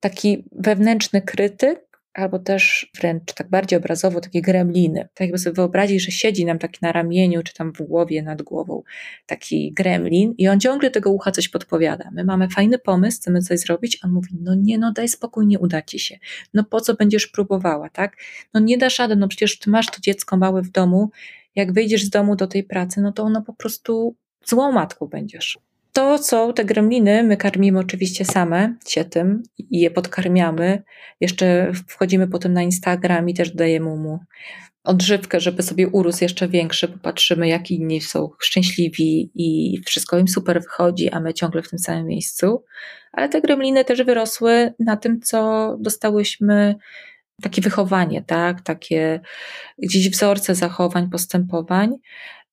[0.00, 5.08] taki wewnętrzny krytyk albo też wręcz tak bardziej obrazowo takie gremliny.
[5.14, 8.42] Tak jakby sobie wyobrazić, że siedzi nam taki na ramieniu, czy tam w głowie, nad
[8.42, 8.82] głową
[9.26, 12.10] taki gremlin i on ciągle tego ucha coś podpowiada.
[12.12, 15.58] My mamy fajny pomysł, chcemy coś zrobić, on mówi, no nie, no daj spokój, nie
[15.58, 16.18] uda ci się.
[16.54, 18.16] No po co będziesz próbowała, tak?
[18.54, 21.10] No nie dasz rady, no przecież ty masz to dziecko małe w domu,
[21.54, 25.58] jak wyjdziesz z domu do tej pracy, no to ono po prostu złą matką będziesz.
[25.98, 30.82] To są te gremliny, my karmimy oczywiście same się tym i je podkarmiamy.
[31.20, 34.18] Jeszcze wchodzimy potem na Instagram i też dajemy mu
[34.84, 40.62] odżywkę, żeby sobie urósł jeszcze większy, popatrzymy jak inni są szczęśliwi i wszystko im super
[40.62, 42.64] wychodzi, a my ciągle w tym samym miejscu.
[43.12, 46.74] Ale te gremliny też wyrosły na tym, co dostałyśmy
[47.42, 49.20] takie wychowanie, tak, takie
[49.78, 51.90] gdzieś wzorce zachowań, postępowań,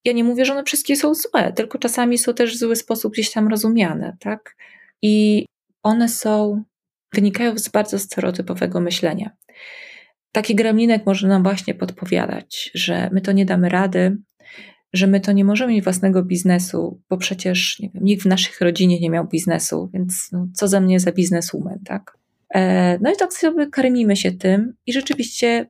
[0.05, 3.13] ja nie mówię, że one wszystkie są złe, tylko czasami są też w zły sposób
[3.13, 4.55] gdzieś tam rozumiane, tak?
[5.01, 5.45] I
[5.83, 6.63] one są,
[7.13, 9.31] wynikają z bardzo stereotypowego myślenia.
[10.31, 14.17] Taki gremlinek może nam właśnie podpowiadać, że my to nie damy rady,
[14.93, 18.61] że my to nie możemy mieć własnego biznesu, bo przecież nie wiem, nikt w naszych
[18.61, 22.17] rodzinie nie miał biznesu, więc no, co ze mnie za bizneswoman, tak?
[22.53, 25.69] E, no i tak sobie karmimy się tym i rzeczywiście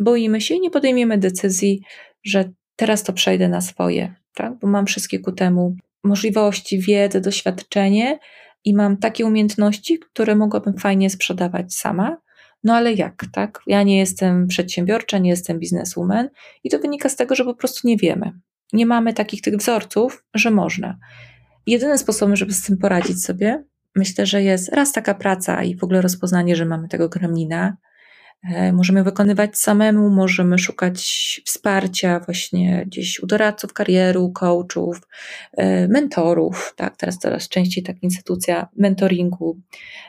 [0.00, 1.82] boimy się i nie podejmiemy decyzji,
[2.24, 4.58] że teraz to przejdę na swoje, tak?
[4.58, 8.18] bo mam wszystkie ku temu możliwości, wiedzę, doświadczenie
[8.64, 12.16] i mam takie umiejętności, które mogłabym fajnie sprzedawać sama.
[12.64, 13.60] No ale jak, tak?
[13.66, 16.28] Ja nie jestem przedsiębiorcza, nie jestem bizneswoman
[16.64, 18.32] i to wynika z tego, że po prostu nie wiemy.
[18.72, 20.98] Nie mamy takich tych wzorców, że można.
[21.66, 23.64] Jedynym sposobem, żeby z tym poradzić sobie,
[23.96, 27.76] myślę, że jest raz taka praca i w ogóle rozpoznanie, że mamy tego gremlina,
[28.72, 31.00] możemy wykonywać samemu, możemy szukać
[31.44, 35.00] wsparcia właśnie gdzieś u doradców karieru, coachów,
[35.52, 36.74] e, mentorów.
[36.76, 39.60] Tak, teraz coraz częściej taka instytucja mentoringu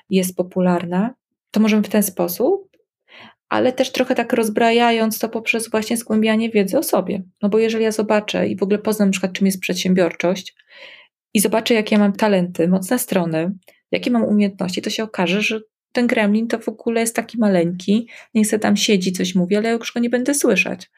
[0.09, 1.13] jest popularna.
[1.51, 2.69] To możemy w ten sposób,
[3.49, 7.23] ale też trochę tak rozbrajając to poprzez właśnie zgłębianie wiedzy o sobie.
[7.41, 10.55] No bo jeżeli ja zobaczę i w ogóle poznam na przykład czym jest przedsiębiorczość
[11.33, 13.51] i zobaczę jakie ja mam talenty, mocne strony,
[13.91, 15.61] jakie mam umiejętności, to się okaże, że
[15.95, 19.69] ten gremlin to w ogóle jest taki maleńki, niech se tam siedzi, coś mówi, ale
[19.69, 20.91] ja już go nie będę słyszeć.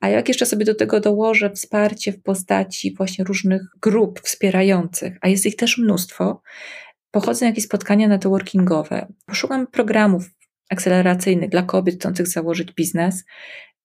[0.00, 5.28] A jak jeszcze sobie do tego dołożę wsparcie w postaci właśnie różnych grup wspierających, a
[5.28, 6.42] jest ich też mnóstwo,
[7.10, 10.24] pochodzę na jakieś spotkania networkingowe, poszukam programów
[10.70, 13.24] akceleracyjnych dla kobiet chcących założyć biznes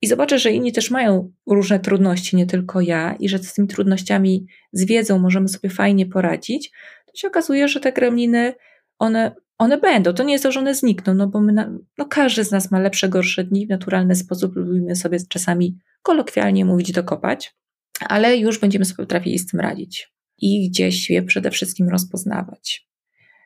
[0.02, 3.68] i zobaczę, że inni też mają różne trudności, nie tylko ja, i że z tymi
[3.68, 6.72] trudnościami, z wiedzą możemy sobie fajnie poradzić,
[7.06, 8.54] to się okazuje, że te gremliny,
[9.00, 10.14] one one będą.
[10.14, 12.72] To nie jest to, że one znikną, no bo my, na, no każdy z nas
[12.72, 13.66] ma lepsze, gorsze dni.
[13.66, 17.56] W naturalny sposób lubimy sobie czasami kolokwialnie mówić, dokopać,
[18.00, 22.88] ale już będziemy sobie potrafili z tym radzić i gdzieś je przede wszystkim rozpoznawać.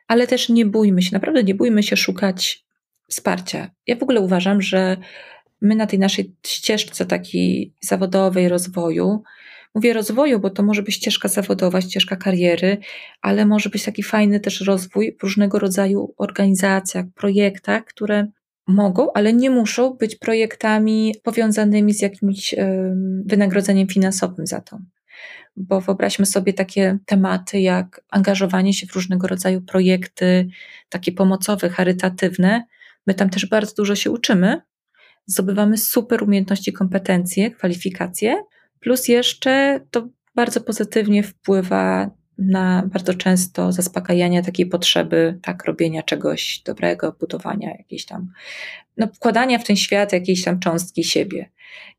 [0.08, 2.64] Ale też nie bójmy się, naprawdę nie bójmy się szukać
[3.08, 3.70] wsparcia.
[3.86, 4.96] Ja w ogóle uważam, że
[5.60, 9.22] my na tej naszej ścieżce takiej zawodowej rozwoju
[9.74, 12.78] Mówię rozwoju, bo to może być ścieżka zawodowa, ścieżka kariery,
[13.22, 18.26] ale może być taki fajny też rozwój w różnego rodzaju organizacjach, projektach, które
[18.66, 22.54] mogą, ale nie muszą być projektami powiązanymi z jakimś
[23.24, 24.78] wynagrodzeniem finansowym za to.
[25.56, 30.48] Bo wyobraźmy sobie takie tematy jak angażowanie się w różnego rodzaju projekty,
[30.88, 32.64] takie pomocowe, charytatywne.
[33.06, 34.60] My tam też bardzo dużo się uczymy,
[35.26, 38.42] zdobywamy super umiejętności, kompetencje, kwalifikacje,
[38.80, 46.62] Plus jeszcze to bardzo pozytywnie wpływa na bardzo często zaspokajanie takiej potrzeby, tak, robienia czegoś
[46.64, 48.32] dobrego, budowania jakiejś tam,
[48.96, 51.50] no, wkładania w ten świat jakiejś tam cząstki siebie.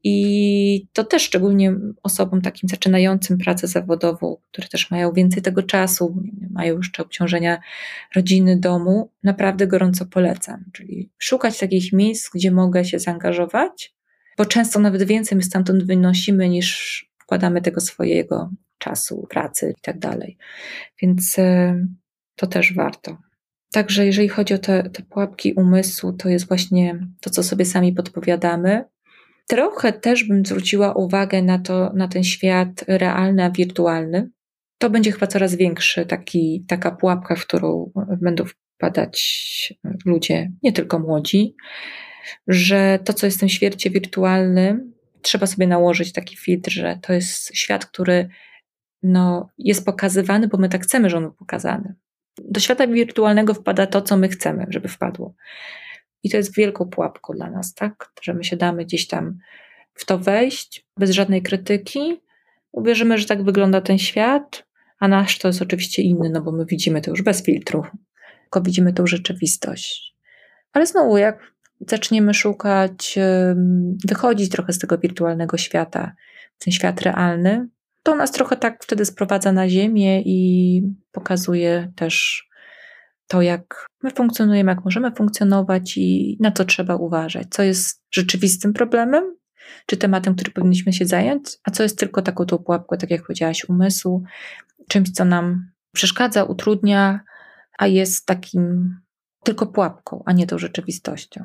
[0.03, 6.23] I to też szczególnie osobom takim zaczynającym pracę zawodową, które też mają więcej tego czasu,
[6.49, 7.59] mają jeszcze obciążenia
[8.15, 10.65] rodziny, domu, naprawdę gorąco polecam.
[10.73, 13.93] Czyli szukać takich miejsc, gdzie mogę się zaangażować,
[14.37, 19.99] bo często nawet więcej my stamtąd wynosimy niż wkładamy tego swojego czasu, pracy i tak
[19.99, 20.37] dalej.
[21.01, 21.75] Więc e,
[22.35, 23.17] to też warto.
[23.71, 27.93] Także jeżeli chodzi o te, te pułapki umysłu, to jest właśnie to, co sobie sami
[27.93, 28.85] podpowiadamy.
[29.47, 34.29] Trochę też bym zwróciła uwagę na to, na ten świat realny, a wirtualny,
[34.77, 37.91] to będzie chyba coraz większy taki, taka pułapka, w którą
[38.21, 38.43] będą
[38.75, 39.73] wpadać
[40.05, 41.55] ludzie, nie tylko młodzi,
[42.47, 47.13] że to, co jest w tym świecie wirtualnym, trzeba sobie nałożyć taki filtr, że to
[47.13, 48.29] jest świat, który
[49.03, 51.95] no, jest pokazywany, bo my tak chcemy, żeby on był pokazany.
[52.37, 55.33] Do świata wirtualnego wpada to, co my chcemy, żeby wpadło.
[56.23, 58.11] I to jest wielką pułapką dla nas, tak?
[58.21, 59.37] Że my się damy gdzieś tam
[59.93, 62.21] w to wejść bez żadnej krytyki.
[62.71, 64.65] Uwierzymy, że tak wygląda ten świat,
[64.99, 67.83] a nasz to jest oczywiście inny, no bo my widzimy to już bez filtru,
[68.41, 70.15] tylko widzimy tą rzeczywistość.
[70.73, 71.50] Ale znowu, jak
[71.87, 73.19] zaczniemy szukać,
[74.07, 76.11] wychodzić trochę z tego wirtualnego świata,
[76.59, 77.67] ten świat realny,
[78.03, 82.45] to nas trochę tak wtedy sprowadza na ziemię i pokazuje też
[83.27, 88.73] to, jak my funkcjonujemy, jak możemy funkcjonować i na co trzeba uważać, co jest rzeczywistym
[88.73, 89.35] problemem,
[89.85, 93.21] czy tematem, który powinniśmy się zająć, a co jest tylko taką tą pułapką, tak jak
[93.21, 94.23] powiedziałaś, umysłu,
[94.87, 97.19] czymś, co nam przeszkadza, utrudnia,
[97.77, 98.95] a jest takim
[99.43, 101.43] tylko pułapką, a nie tą rzeczywistością.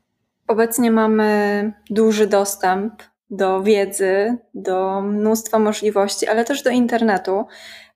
[0.48, 7.44] Obecnie mamy duży dostęp do wiedzy, do mnóstwa możliwości, ale też do internetu,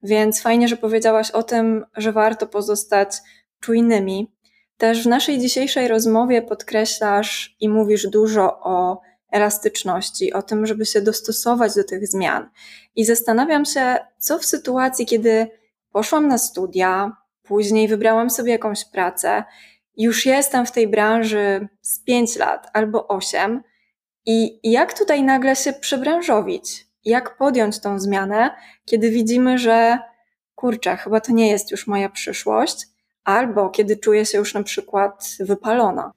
[0.03, 3.17] więc fajnie, że powiedziałaś o tym, że warto pozostać
[3.61, 4.33] czujnymi.
[4.77, 11.01] Też w naszej dzisiejszej rozmowie podkreślasz i mówisz dużo o elastyczności, o tym, żeby się
[11.01, 12.51] dostosować do tych zmian.
[12.97, 15.47] I zastanawiam się, co w sytuacji, kiedy
[15.93, 19.45] poszłam na studia, później wybrałam sobie jakąś pracę,
[19.97, 23.63] już jestem w tej branży z 5 lat albo 8
[24.27, 26.87] i jak tutaj nagle się przebranżowić?
[27.05, 28.51] Jak podjąć tą zmianę,
[28.85, 29.99] kiedy widzimy, że
[30.55, 32.87] kurczę, chyba to nie jest już moja przyszłość,
[33.25, 36.13] albo kiedy czuję się już na przykład wypalona?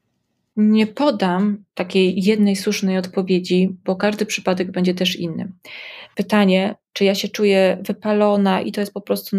[0.56, 5.52] Nie podam takiej jednej słusznej odpowiedzi, bo każdy przypadek będzie też inny.
[6.16, 9.38] Pytanie, czy ja się czuję wypalona i to jest po prostu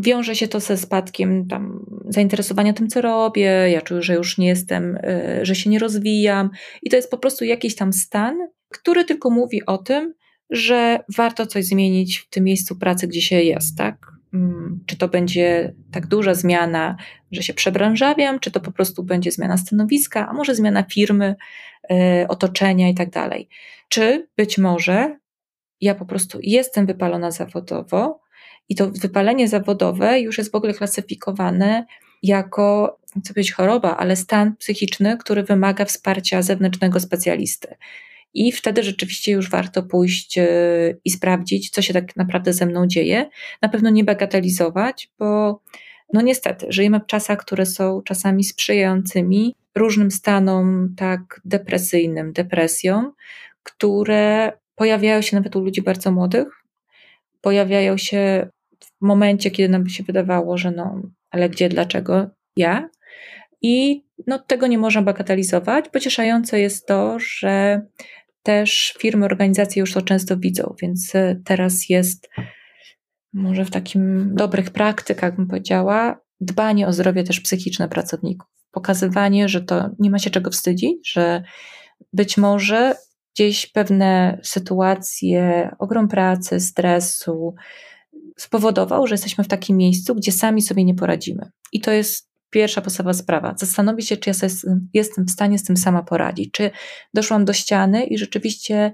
[0.00, 3.70] wiąże się to ze spadkiem tam zainteresowania tym, co robię.
[3.70, 6.50] Ja czuję, że już nie jestem, y, że się nie rozwijam.
[6.82, 8.36] I to jest po prostu jakiś tam stan,
[8.68, 10.14] który tylko mówi o tym,
[10.50, 14.12] że warto coś zmienić w tym miejscu pracy, gdzie się jest, tak?
[14.34, 16.96] Mm, czy to będzie tak duża zmiana,
[17.32, 21.34] że się przebranżawiam, czy to po prostu będzie zmiana stanowiska, a może zmiana firmy,
[21.92, 23.48] y, otoczenia i tak dalej.
[23.88, 25.16] Czy być może
[25.80, 28.20] ja po prostu jestem wypalona zawodowo,
[28.70, 31.86] i to wypalenie zawodowe już jest w ogóle klasyfikowane
[32.22, 37.74] jako, chcę powiedzieć choroba, ale stan psychiczny, który wymaga wsparcia zewnętrznego specjalisty.
[38.34, 40.46] I wtedy rzeczywiście już warto pójść e,
[41.04, 43.30] i sprawdzić, co się tak naprawdę ze mną dzieje.
[43.62, 45.60] Na pewno nie bagatelizować, bo
[46.12, 53.12] no niestety, żyjemy w czasach, które są czasami sprzyjającymi różnym stanom, tak depresyjnym, depresjom,
[53.62, 56.64] które pojawiają się nawet u ludzi bardzo młodych,
[57.40, 58.48] pojawiają się
[58.84, 62.88] w momencie, kiedy nam się wydawało, że no, ale gdzie, dlaczego ja?
[63.62, 65.88] I no, tego nie można bagatelizować.
[65.88, 67.82] Pocieszające jest to, że
[68.42, 72.28] też firmy, organizacje już to często widzą, więc e, teraz jest
[73.32, 78.48] może w takim dobrych praktykach, bym powiedziała, dbanie o zdrowie też psychiczne pracowników.
[78.70, 81.42] Pokazywanie, że to nie ma się czego wstydzić, że
[82.12, 82.94] być może
[83.34, 87.54] gdzieś pewne sytuacje, ogrom pracy, stresu,
[88.40, 91.50] spowodował, że jesteśmy w takim miejscu, gdzie sami sobie nie poradzimy.
[91.72, 93.54] I to jest pierwsza podstawowa sprawa.
[93.56, 94.48] Zastanowić się, czy ja
[94.94, 96.50] jestem w stanie z tym sama poradzić.
[96.52, 96.70] Czy
[97.14, 98.92] doszłam do ściany i rzeczywiście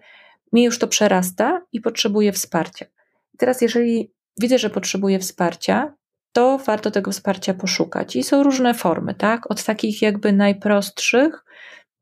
[0.52, 2.86] mi już to przerasta i potrzebuję wsparcia.
[3.34, 5.94] I teraz, jeżeli widzę, że potrzebuję wsparcia,
[6.32, 8.16] to warto tego wsparcia poszukać.
[8.16, 9.50] I są różne formy, tak?
[9.50, 11.44] Od takich jakby najprostszych,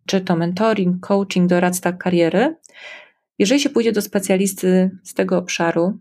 [0.06, 2.56] czy to mentoring, coaching, doradztwa kariery.
[3.38, 5.98] Jeżeli się pójdzie do specjalisty z tego obszaru,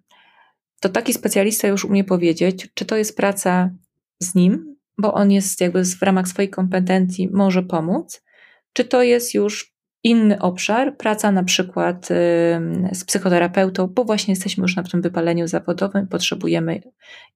[0.83, 3.69] to taki specjalista już umie powiedzieć, czy to jest praca
[4.19, 8.23] z nim, bo on jest jakby w ramach swojej kompetencji może pomóc,
[8.73, 12.07] czy to jest już inny obszar, praca na przykład
[12.91, 16.81] z psychoterapeutą, bo właśnie jesteśmy już na tym wypaleniu zawodowym, potrzebujemy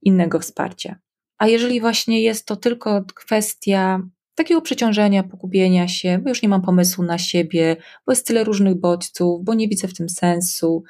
[0.02, 0.96] innego wsparcia.
[1.38, 4.02] A jeżeli właśnie jest to tylko kwestia
[4.36, 7.76] takiego przeciążenia, pogubienia się, bo już nie mam pomysłu na siebie,
[8.06, 10.84] bo jest tyle różnych bodźców, bo nie widzę w tym sensu,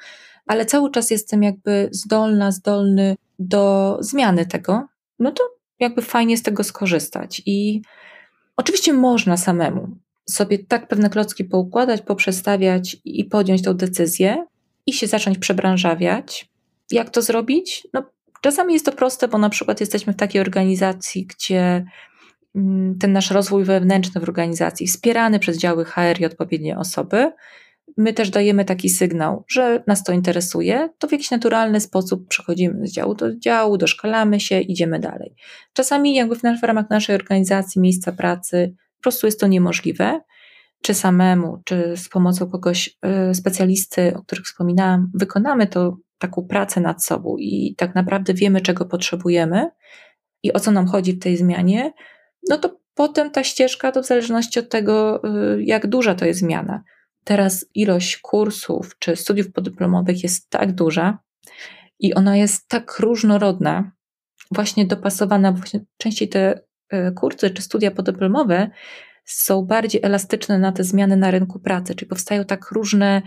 [0.48, 4.88] ale cały czas jestem jakby zdolna, zdolny do zmiany tego,
[5.18, 5.44] no to
[5.80, 7.42] jakby fajnie z tego skorzystać.
[7.46, 7.82] I
[8.56, 9.88] oczywiście można samemu
[10.30, 14.46] sobie tak pewne klocki poukładać, poprzestawiać i podjąć tą decyzję
[14.86, 16.48] i się zacząć przebranżawiać.
[16.90, 17.88] Jak to zrobić?
[17.92, 18.02] No,
[18.40, 21.84] czasami jest to proste, bo na przykład jesteśmy w takiej organizacji, gdzie
[22.54, 27.32] mm, ten nasz rozwój wewnętrzny w organizacji, wspierany przez działy HR i odpowiednie osoby,
[27.96, 32.86] my też dajemy taki sygnał, że nas to interesuje, to w jakiś naturalny sposób przechodzimy
[32.86, 35.34] z działu do działu, doszkalamy się, idziemy dalej.
[35.72, 40.20] Czasami jakby w, w ramach naszej organizacji, miejsca pracy, po prostu jest to niemożliwe,
[40.82, 42.98] czy samemu, czy z pomocą kogoś,
[43.30, 48.60] y, specjalisty, o których wspominałam, wykonamy to taką pracę nad sobą i tak naprawdę wiemy,
[48.60, 49.70] czego potrzebujemy
[50.42, 51.92] i o co nam chodzi w tej zmianie,
[52.48, 55.22] no to potem ta ścieżka to w zależności od tego,
[55.54, 56.82] y, jak duża to jest zmiana.
[57.28, 61.18] Teraz ilość kursów czy studiów podyplomowych jest tak duża
[62.00, 63.92] i ona jest tak różnorodna,
[64.50, 66.60] właśnie dopasowana, właśnie częściej te
[66.92, 68.70] y, kursy czy studia podyplomowe
[69.24, 73.22] są bardziej elastyczne na te zmiany na rynku pracy, czyli powstają tak różne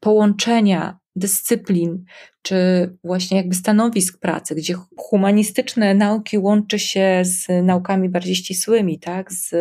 [0.00, 2.04] połączenia dyscyplin,
[2.42, 2.56] czy
[3.04, 9.54] właśnie jakby stanowisk pracy, gdzie humanistyczne nauki łączy się z naukami bardziej ścisłymi, tak, z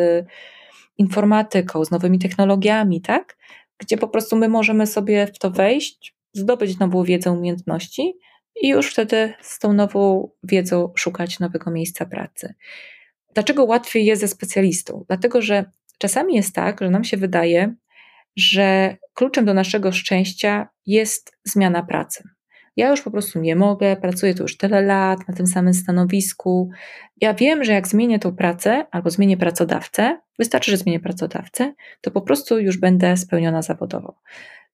[0.98, 3.38] informatyką, z nowymi technologiami, tak,
[3.82, 8.14] gdzie po prostu my możemy sobie w to wejść, zdobyć nową wiedzę, umiejętności
[8.62, 12.54] i już wtedy z tą nową wiedzą szukać nowego miejsca pracy.
[13.34, 15.06] Dlaczego łatwiej jest ze specjalistą?
[15.08, 15.66] Dlatego, że
[15.98, 17.76] czasami jest tak, że nam się wydaje,
[18.36, 22.24] że kluczem do naszego szczęścia jest zmiana pracy.
[22.78, 26.70] Ja już po prostu nie mogę, pracuję tu już tyle lat na tym samym stanowisku.
[27.22, 32.12] Ja wiem, że jak zmienię tą pracę albo zmienię pracodawcę, wystarczy, że zmienię pracodawcę, to
[32.12, 34.16] po prostu już będę spełniona zawodowo.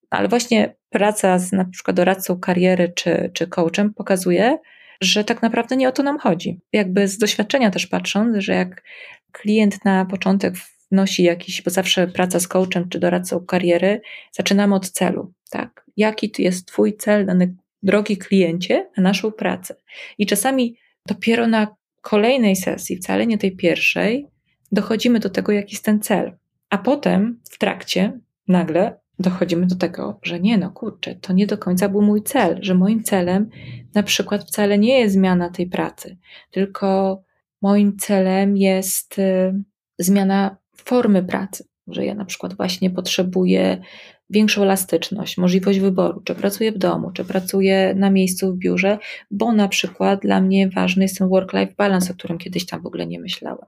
[0.09, 4.57] Ale właśnie praca z na przykład doradcą kariery czy, czy coachem pokazuje,
[5.01, 6.61] że tak naprawdę nie o to nam chodzi.
[6.73, 8.83] Jakby z doświadczenia też patrząc, że jak
[9.31, 10.53] klient na początek
[10.91, 15.85] wnosi jakiś, bo zawsze praca z coachem czy doradcą kariery, zaczynamy od celu, tak?
[15.97, 19.75] Jaki jest Twój cel, dany drogi kliencie, na naszą pracę.
[20.17, 21.67] I czasami dopiero na
[22.01, 24.27] kolejnej sesji, wcale nie tej pierwszej,
[24.71, 26.37] dochodzimy do tego, jaki jest ten cel.
[26.69, 31.57] A potem w trakcie nagle dochodzimy do tego, że nie, no kurczę, to nie do
[31.57, 33.49] końca był mój cel, że moim celem
[33.93, 36.17] na przykład wcale nie jest zmiana tej pracy,
[36.51, 37.21] tylko
[37.61, 39.53] moim celem jest y,
[39.99, 43.81] zmiana formy pracy, że ja na przykład właśnie potrzebuję
[44.29, 48.97] większą elastyczność, możliwość wyboru, czy pracuję w domu, czy pracuję na miejscu w biurze,
[49.31, 52.85] bo na przykład dla mnie ważny jest ten work-life balance, o którym kiedyś tam w
[52.85, 53.67] ogóle nie myślałam.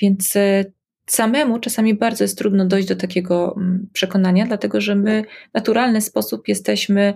[0.00, 0.64] Więc e,
[1.06, 6.00] samemu czasami bardzo jest trudno dojść do takiego mm, przekonania, dlatego że my w naturalny
[6.00, 7.14] sposób jesteśmy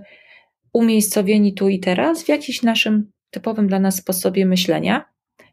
[0.72, 5.04] umiejscowieni tu i teraz w jakimś naszym typowym dla nas sposobie myślenia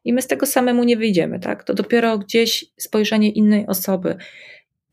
[0.06, 1.64] i my z tego samemu nie wyjdziemy, tak?
[1.64, 4.18] To dopiero gdzieś spojrzenie innej osoby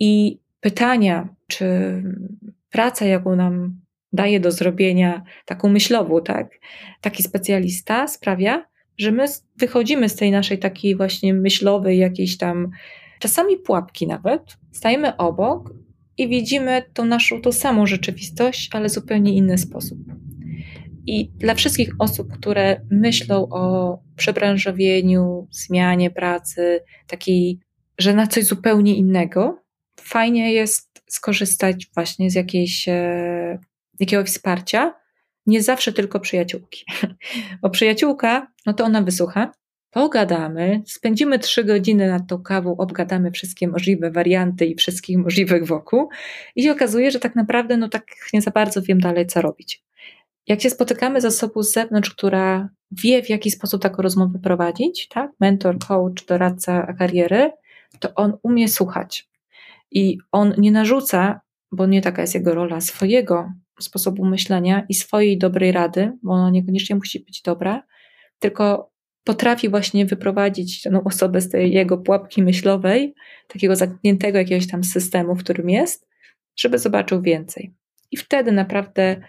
[0.03, 1.67] i pytania, czy
[2.71, 3.81] praca, jaką nam
[4.13, 6.51] daje do zrobienia, taką myślową, tak?
[7.01, 8.67] Taki specjalista sprawia,
[8.99, 9.25] że my
[9.57, 12.71] wychodzimy z tej naszej takiej właśnie myślowej, jakiejś tam,
[13.19, 15.75] czasami pułapki nawet, stajemy obok
[16.19, 19.99] i widzimy tą naszą, tą samą rzeczywistość, ale zupełnie inny sposób.
[21.07, 27.59] I dla wszystkich osób, które myślą o przebranżowieniu, zmianie pracy, takiej,
[27.99, 29.62] że na coś zupełnie innego,
[30.03, 33.59] fajnie jest skorzystać właśnie z jakiejś, e,
[34.01, 34.95] jakiegoś wsparcia,
[35.47, 36.85] nie zawsze tylko przyjaciółki.
[37.63, 39.53] Bo przyjaciółka, no to ona wysłucha,
[39.91, 46.09] pogadamy, spędzimy trzy godziny nad tą kawą, obgadamy wszystkie możliwe warianty i wszystkich możliwych wokół
[46.57, 49.85] i się okazuje, że tak naprawdę no tak nie za bardzo wiem dalej, co robić.
[50.47, 55.09] Jak się spotykamy z osobą z zewnątrz, która wie, w jaki sposób taką rozmowę prowadzić,
[55.09, 55.31] tak?
[55.41, 57.51] mentor, coach, doradca kariery,
[58.01, 59.32] to on umie słuchać.
[59.95, 61.41] I on nie narzuca,
[61.73, 66.51] bo nie taka jest jego rola, swojego sposobu myślenia i swojej dobrej rady, bo ona
[66.51, 67.83] niekoniecznie musi być dobra,
[68.39, 68.93] tylko
[69.25, 73.15] potrafi właśnie wyprowadzić tę osobę z tej jego pułapki myślowej,
[73.49, 76.09] takiego zamkniętego jakiegoś tam systemu, w którym jest,
[76.57, 77.75] żeby zobaczył więcej.
[78.11, 79.23] I wtedy naprawdę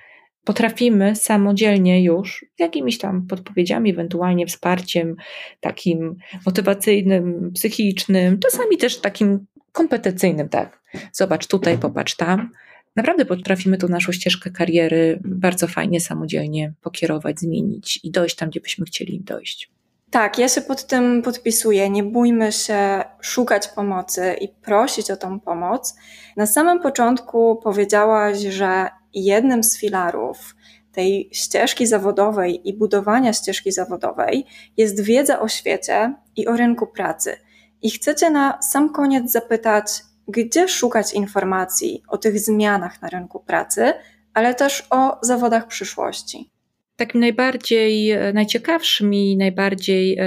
[0.45, 5.15] potrafimy samodzielnie już jakimiś tam podpowiedziami, ewentualnie wsparciem
[5.59, 10.79] takim motywacyjnym, psychicznym, czasami też takim kompetencyjnym, tak.
[11.11, 12.49] Zobacz tutaj, popatrz tam.
[12.95, 18.61] Naprawdę potrafimy tą naszą ścieżkę kariery bardzo fajnie, samodzielnie pokierować, zmienić i dojść tam, gdzie
[18.61, 19.71] byśmy chcieli dojść.
[20.13, 21.89] Tak, ja się pod tym podpisuję.
[21.89, 25.95] Nie bójmy się szukać pomocy i prosić o tą pomoc.
[26.37, 30.55] Na samym początku powiedziałaś, że jednym z filarów
[30.91, 34.45] tej ścieżki zawodowej i budowania ścieżki zawodowej
[34.77, 37.37] jest wiedza o świecie i o rynku pracy.
[37.83, 39.85] I chcecie na sam koniec zapytać,
[40.27, 43.93] gdzie szukać informacji o tych zmianach na rynku pracy,
[44.33, 46.51] ale też o zawodach przyszłości.
[46.95, 50.25] Takim najbardziej, e, najciekawszym i najbardziej e,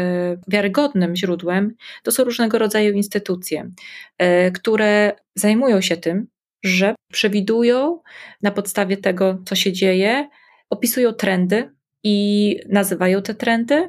[0.49, 3.71] wiarygodnym źródłem to są różnego rodzaju instytucje,
[4.19, 6.27] e, które zajmują się tym,
[6.65, 8.01] że przewidują
[8.43, 10.29] na podstawie tego, co się dzieje,
[10.71, 11.71] opisują trendy
[12.03, 13.89] i nazywają te trendy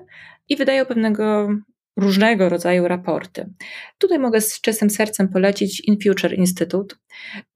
[0.49, 1.49] i wydają pewnego
[1.97, 3.49] różnego rodzaju raporty.
[3.97, 6.95] Tutaj mogę z czystym sercem polecić In Future Institute,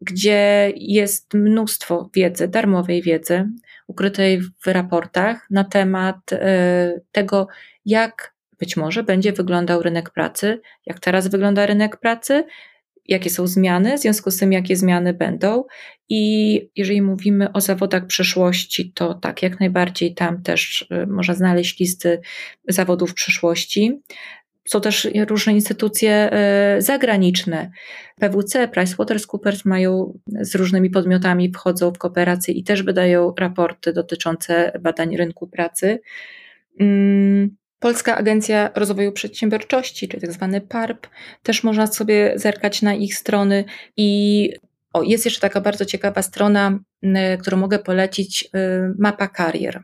[0.02, 3.50] gdzie jest mnóstwo wiedzy, darmowej wiedzy,
[3.88, 7.48] ukrytej w raportach na temat e, tego,
[7.86, 12.44] jak być może będzie wyglądał rynek pracy, jak teraz wygląda rynek pracy,
[13.08, 15.64] jakie są zmiany, w związku z tym, jakie zmiany będą.
[16.10, 21.80] I jeżeli mówimy o zawodach przyszłości, to tak, jak najbardziej tam też y, można znaleźć
[21.80, 22.22] listy
[22.68, 24.02] zawodów przyszłości.
[24.68, 26.30] Są też różne instytucje
[26.78, 27.72] y, zagraniczne.
[28.20, 35.18] PWC, PricewaterhouseCoopers mają z różnymi podmiotami, wchodzą w kooperację i też wydają raporty dotyczące badań
[35.18, 36.02] rynku pracy.
[36.80, 41.08] Mm, Polska Agencja Rozwoju Przedsiębiorczości, czyli tak zwany PARP,
[41.44, 43.66] też można sobie zerkać na ich strony
[43.98, 44.50] i
[44.94, 46.80] o, jest jeszcze taka bardzo ciekawa strona,
[47.42, 48.50] którą mogę polecić, y,
[49.00, 49.84] mapa karier.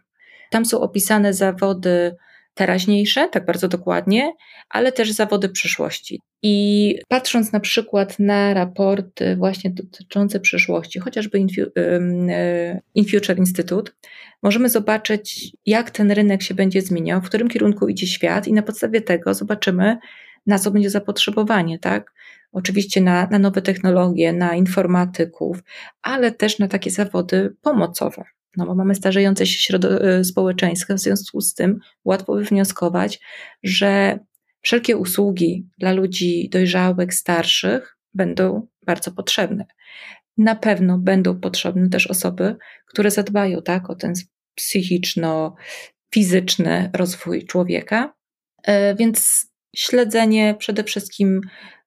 [0.50, 2.16] Tam są opisane zawody
[2.58, 4.34] teraźniejsze, tak bardzo dokładnie,
[4.70, 6.22] ale też zawody przyszłości.
[6.44, 11.38] I patrząc na przykład na raporty właśnie dotyczące przyszłości, chociażby
[12.96, 13.92] In Future Institute,
[14.44, 18.62] możemy zobaczyć, jak ten rynek się będzie zmieniał, w którym kierunku idzie świat, i na
[18.62, 19.98] podstawie tego zobaczymy,
[20.46, 22.14] na co będzie zapotrzebowanie, tak?
[22.52, 25.58] Oczywiście na, na nowe technologie, na informatyków,
[26.02, 28.24] ale też na takie zawody pomocowe.
[28.58, 33.20] No bo mamy starzejące się środo- społeczeństwo, w związku z tym łatwo wywnioskować,
[33.64, 34.20] że
[34.62, 39.66] wszelkie usługi dla ludzi dojrzałych, starszych będą bardzo potrzebne.
[40.38, 42.56] Na pewno będą potrzebne też osoby,
[42.86, 44.14] które zadbają tak, o ten
[44.56, 48.14] psychiczno-fizyczny rozwój człowieka.
[48.64, 51.42] E, więc śledzenie przede wszystkim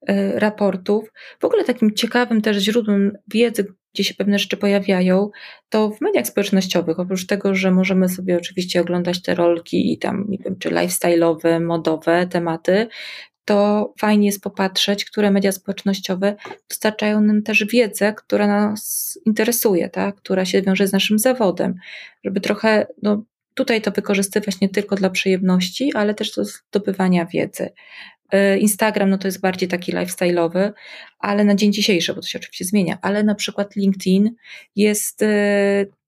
[0.06, 1.12] e, raportów.
[1.40, 5.30] W ogóle takim ciekawym też źródłem wiedzy, gdzie się pewne rzeczy pojawiają,
[5.68, 7.01] to w mediach społecznościowych.
[7.01, 11.61] Oprócz tego, że możemy sobie oczywiście oglądać te rolki i tam, nie wiem, czy lifestyle'owe,
[11.61, 12.88] modowe tematy,
[13.45, 16.36] to fajnie jest popatrzeć, które media społecznościowe
[16.68, 20.16] dostarczają nam też wiedzę, która nas interesuje, tak?
[20.16, 21.74] która się wiąże z naszym zawodem,
[22.24, 23.24] żeby trochę no,
[23.55, 27.68] tutaj to wykorzystywać nie tylko dla przyjemności, ale też do zdobywania wiedzy.
[28.35, 30.72] Y, Instagram no to jest bardziej taki lifestyle'owy,
[31.18, 34.35] ale na dzień dzisiejszy, bo to się oczywiście zmienia, ale na przykład LinkedIn
[34.76, 35.26] jest y,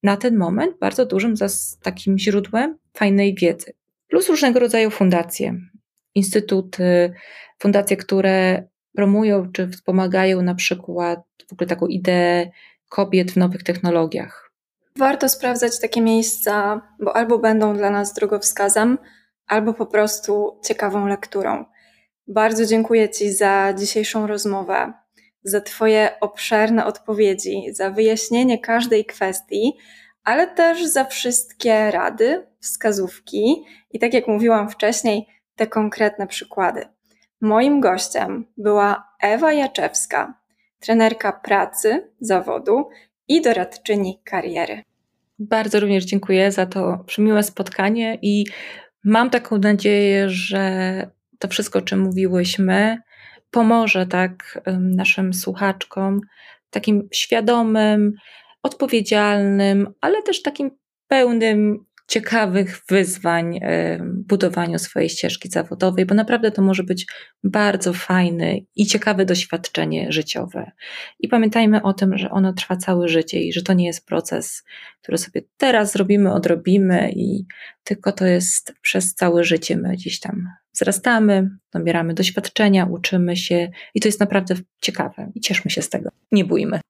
[0.02, 1.34] na ten moment bardzo dużym
[1.82, 3.72] takim źródłem fajnej wiedzy.
[4.08, 5.54] Plus różnego rodzaju fundacje,
[6.14, 7.12] instytuty,
[7.58, 8.64] fundacje, które
[8.96, 12.50] promują czy wspomagają na przykład w ogóle taką ideę
[12.88, 14.52] kobiet w nowych technologiach.
[14.96, 18.98] Warto sprawdzać takie miejsca, bo albo będą dla nas drogowskazem,
[19.46, 21.64] albo po prostu ciekawą lekturą.
[22.28, 24.92] Bardzo dziękuję Ci za dzisiejszą rozmowę,
[25.44, 29.72] za Twoje obszerne odpowiedzi, za wyjaśnienie każdej kwestii,
[30.24, 36.84] ale też za wszystkie rady, wskazówki i tak jak mówiłam wcześniej, te konkretne przykłady.
[37.40, 40.34] Moim gościem była Ewa Jaczewska,
[40.80, 42.88] trenerka pracy, zawodu
[43.28, 44.82] i doradczyni kariery.
[45.38, 48.46] Bardzo również dziękuję za to przymiłe spotkanie i
[49.04, 51.10] mam taką nadzieję, że
[51.42, 52.98] to wszystko, o czym mówiłyśmy,
[53.50, 56.20] pomoże tak naszym słuchaczkom
[56.70, 58.12] takim świadomym,
[58.62, 60.70] odpowiedzialnym, ale też takim
[61.08, 63.60] pełnym ciekawych wyzwań
[64.02, 67.06] budowaniu swojej ścieżki zawodowej, bo naprawdę to może być
[67.44, 70.70] bardzo fajne i ciekawe doświadczenie życiowe.
[71.20, 74.64] I pamiętajmy o tym, że ono trwa całe życie i że to nie jest proces,
[75.02, 77.44] który sobie teraz zrobimy, odrobimy i
[77.84, 79.76] tylko to jest przez całe życie.
[79.76, 85.70] My gdzieś tam wzrastamy, nabieramy doświadczenia, uczymy się i to jest naprawdę ciekawe i cieszmy
[85.70, 86.10] się z tego.
[86.32, 86.80] Nie bójmy.